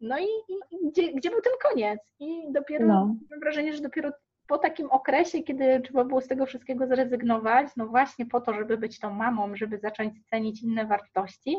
No 0.00 0.18
i, 0.18 0.24
i 0.70 0.88
gdzie, 0.90 1.12
gdzie, 1.12 1.30
był 1.30 1.40
ten 1.40 1.52
koniec? 1.62 2.00
I 2.18 2.52
dopiero 2.52 2.86
no. 2.86 3.16
mam 3.30 3.40
wrażenie, 3.40 3.72
że 3.72 3.82
dopiero 3.82 4.10
po 4.48 4.58
takim 4.58 4.90
okresie, 4.90 5.42
kiedy 5.42 5.80
trzeba 5.80 6.04
było 6.04 6.20
z 6.20 6.28
tego 6.28 6.46
wszystkiego 6.46 6.86
zrezygnować, 6.86 7.68
no 7.76 7.86
właśnie 7.86 8.26
po 8.26 8.40
to, 8.40 8.54
żeby 8.54 8.78
być 8.78 8.98
tą 8.98 9.10
mamą, 9.10 9.56
żeby 9.56 9.78
zacząć 9.78 10.14
cenić 10.30 10.62
inne 10.62 10.86
wartości, 10.86 11.56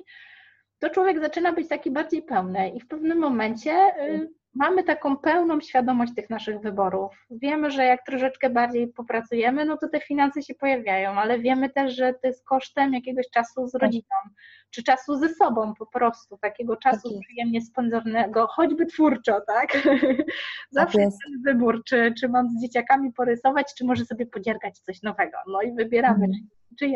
to 0.80 0.90
człowiek 0.90 1.20
zaczyna 1.20 1.54
być 1.54 1.68
taki 1.68 1.92
bardziej 1.92 2.22
pełny 2.22 2.70
i 2.70 2.80
w 2.80 2.88
pewnym 2.88 3.18
momencie 3.18 3.72
y, 3.72 4.30
mamy 4.56 4.84
taką 4.84 5.18
pełną 5.18 5.62
świadomość 5.62 6.16
tych 6.16 6.30
naszych 6.30 6.60
wyborów. 6.60 7.26
Wiemy, 7.32 7.72
że 7.72 7.86
jak 7.86 8.06
troszeczkę 8.06 8.50
bardziej 8.50 8.88
popracujemy, 8.88 9.66
no 9.66 9.78
to 9.78 9.90
te 9.90 10.00
finanse 10.00 10.42
się 10.42 10.54
pojawiają, 10.56 11.12
ale 11.12 11.40
wiemy 11.40 11.70
też, 11.70 11.96
że 11.96 12.14
to 12.14 12.28
jest 12.28 12.46
kosztem 12.46 12.94
jakiegoś 12.94 13.30
czasu 13.30 13.68
z 13.68 13.72
tak. 13.72 13.82
rodziną, 13.82 14.16
czy 14.70 14.84
czasu 14.84 15.18
ze 15.18 15.30
sobą 15.30 15.74
po 15.80 15.86
prostu, 15.86 16.38
takiego 16.38 16.78
czasu 16.78 17.10
tak 17.10 17.22
przyjemnie 17.22 17.62
spędzonego, 17.62 18.48
choćby 18.48 18.86
twórczo, 18.86 19.42
tak? 19.48 19.78
Zawsze 20.72 20.98
tak 20.98 21.06
jest 21.06 21.18
ten 21.26 21.42
wybór, 21.46 21.84
czy, 21.86 22.14
czy 22.20 22.30
mam 22.30 22.50
z 22.50 22.62
dzieciakami 22.62 23.14
porysować, 23.14 23.74
czy 23.78 23.86
może 23.86 24.06
sobie 24.06 24.26
podziergać 24.26 24.80
coś 24.80 25.02
nowego. 25.02 25.38
No 25.48 25.62
i 25.62 25.74
wybieramy, 25.74 26.26
mhm. 26.26 26.48
czy, 26.70 26.76
czy 26.76 26.88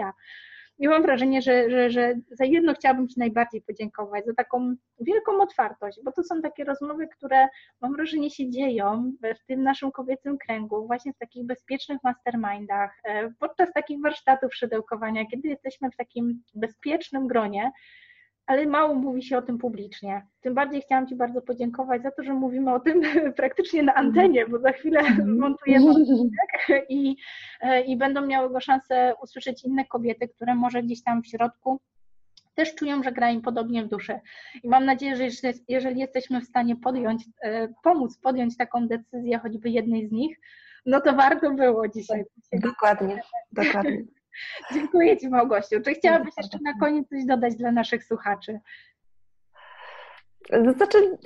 ja. 0.83 0.89
Mam 0.89 1.01
wrażenie, 1.01 1.41
że, 1.41 1.69
że, 1.69 1.89
że 1.89 2.15
za 2.31 2.45
jedno 2.45 2.73
chciałabym 2.73 3.07
Ci 3.07 3.19
najbardziej 3.19 3.61
podziękować, 3.61 4.25
za 4.25 4.33
taką 4.33 4.75
wielką 4.99 5.41
otwartość, 5.41 5.99
bo 6.03 6.11
to 6.11 6.23
są 6.23 6.41
takie 6.41 6.63
rozmowy, 6.63 7.07
które 7.07 7.47
mam 7.81 7.93
wrażenie 7.93 8.29
się 8.29 8.49
dzieją 8.49 9.11
w 9.41 9.45
tym 9.45 9.63
naszym 9.63 9.91
kobiecym 9.91 10.37
kręgu, 10.37 10.87
właśnie 10.87 11.13
w 11.13 11.17
takich 11.17 11.45
bezpiecznych 11.45 11.97
mastermindach, 12.03 13.01
e, 13.03 13.31
podczas 13.39 13.73
takich 13.73 14.01
warsztatów 14.01 14.55
szydełkowania, 14.55 15.25
kiedy 15.25 15.47
jesteśmy 15.47 15.91
w 15.91 15.95
takim 15.95 16.43
bezpiecznym 16.53 17.27
gronie, 17.27 17.71
ale 18.45 18.65
mało 18.65 18.95
mówi 18.95 19.23
się 19.23 19.37
o 19.37 19.41
tym 19.41 19.57
publicznie. 19.57 20.27
Tym 20.41 20.53
bardziej 20.53 20.81
chciałam 20.81 21.07
Ci 21.07 21.15
bardzo 21.15 21.41
podziękować 21.41 22.03
za 22.03 22.11
to, 22.11 22.23
że 22.23 22.33
mówimy 22.33 22.73
o 22.73 22.79
tym 22.79 23.01
praktycznie 23.37 23.83
na 23.83 23.93
antenie, 23.93 24.47
bo 24.47 24.59
za 24.59 24.71
chwilę 24.71 24.99
mhm. 24.99 25.37
montujemy 25.39 25.89
odcinek 25.89 26.83
i, 26.89 27.15
e, 27.61 27.81
i 27.81 27.97
będą 27.97 28.25
miały 28.25 28.49
go 28.49 28.59
szansę 28.59 29.13
usłyszeć 29.23 29.63
inne 29.63 29.85
kobiety, 29.85 30.27
które 30.27 30.55
może 30.55 30.83
gdzieś 30.83 31.03
tam 31.03 31.23
w 31.23 31.27
środku 31.27 31.79
też 32.55 32.75
czują, 32.75 33.03
że 33.03 33.11
gra 33.11 33.31
im 33.31 33.41
podobnie 33.41 33.83
w 33.83 33.87
duszy. 33.87 34.19
I 34.63 34.69
mam 34.69 34.85
nadzieję, 34.85 35.15
że 35.15 35.51
jeżeli 35.67 35.99
jesteśmy 35.99 36.41
w 36.41 36.45
stanie 36.45 36.75
podjąć, 36.75 37.25
e, 37.41 37.67
pomóc 37.83 38.17
podjąć 38.17 38.57
taką 38.57 38.87
decyzję, 38.87 39.39
choćby 39.39 39.69
jednej 39.69 40.07
z 40.07 40.11
nich, 40.11 40.39
no 40.85 41.01
to 41.01 41.13
warto 41.13 41.51
było 41.51 41.87
dzisiaj. 41.87 42.23
Dokładnie, 42.53 43.21
dokładnie. 43.51 44.03
Dziękuję 44.73 45.17
Ci 45.17 45.29
Małgosiu. 45.29 45.81
Czy 45.85 45.93
chciałabyś 45.93 46.33
jeszcze 46.37 46.57
na 46.63 46.73
koniec 46.79 47.09
coś 47.09 47.25
dodać 47.25 47.55
dla 47.55 47.71
naszych 47.71 48.03
słuchaczy? 48.03 48.59
Znaczy, 50.77 51.17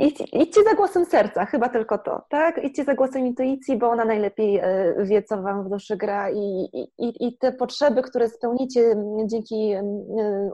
idź, 0.00 0.20
idźcie 0.32 0.62
za 0.62 0.74
głosem 0.74 1.04
serca, 1.04 1.44
chyba 1.46 1.68
tylko 1.68 1.98
to, 1.98 2.22
tak? 2.28 2.64
Idźcie 2.64 2.84
za 2.84 2.94
głosem 2.94 3.26
intuicji, 3.26 3.78
bo 3.78 3.90
ona 3.90 4.04
najlepiej 4.04 4.58
e, 4.58 4.94
wie, 5.04 5.22
co 5.22 5.42
Wam 5.42 5.64
w 5.64 5.70
duszy 5.70 5.96
gra 5.96 6.30
i, 6.30 6.68
i, 6.98 7.26
i 7.26 7.38
te 7.38 7.52
potrzeby, 7.52 8.02
które 8.02 8.28
spełnicie 8.28 8.96
dzięki 9.26 9.72
e, 9.72 9.82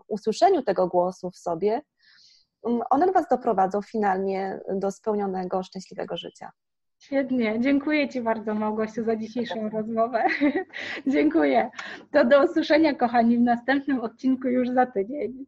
usłyszeniu 0.08 0.62
tego 0.62 0.88
głosu 0.88 1.30
w 1.30 1.36
sobie, 1.36 1.82
one 2.90 3.12
Was 3.12 3.28
doprowadzą 3.30 3.82
finalnie 3.82 4.60
do 4.74 4.90
spełnionego, 4.90 5.62
szczęśliwego 5.62 6.16
życia. 6.16 6.50
Świetnie. 7.00 7.60
Dziękuję 7.60 8.08
Ci 8.08 8.20
bardzo, 8.20 8.54
Małgosiu, 8.54 9.04
za 9.04 9.16
dzisiejszą 9.16 9.68
rozmowę. 9.68 10.24
Dziękuję. 11.06 11.70
To 12.10 12.24
do 12.24 12.44
usłyszenia, 12.44 12.94
kochani, 12.94 13.38
w 13.38 13.40
następnym 13.40 14.00
odcinku 14.00 14.48
już 14.48 14.68
za 14.68 14.86
tydzień. 14.86 15.46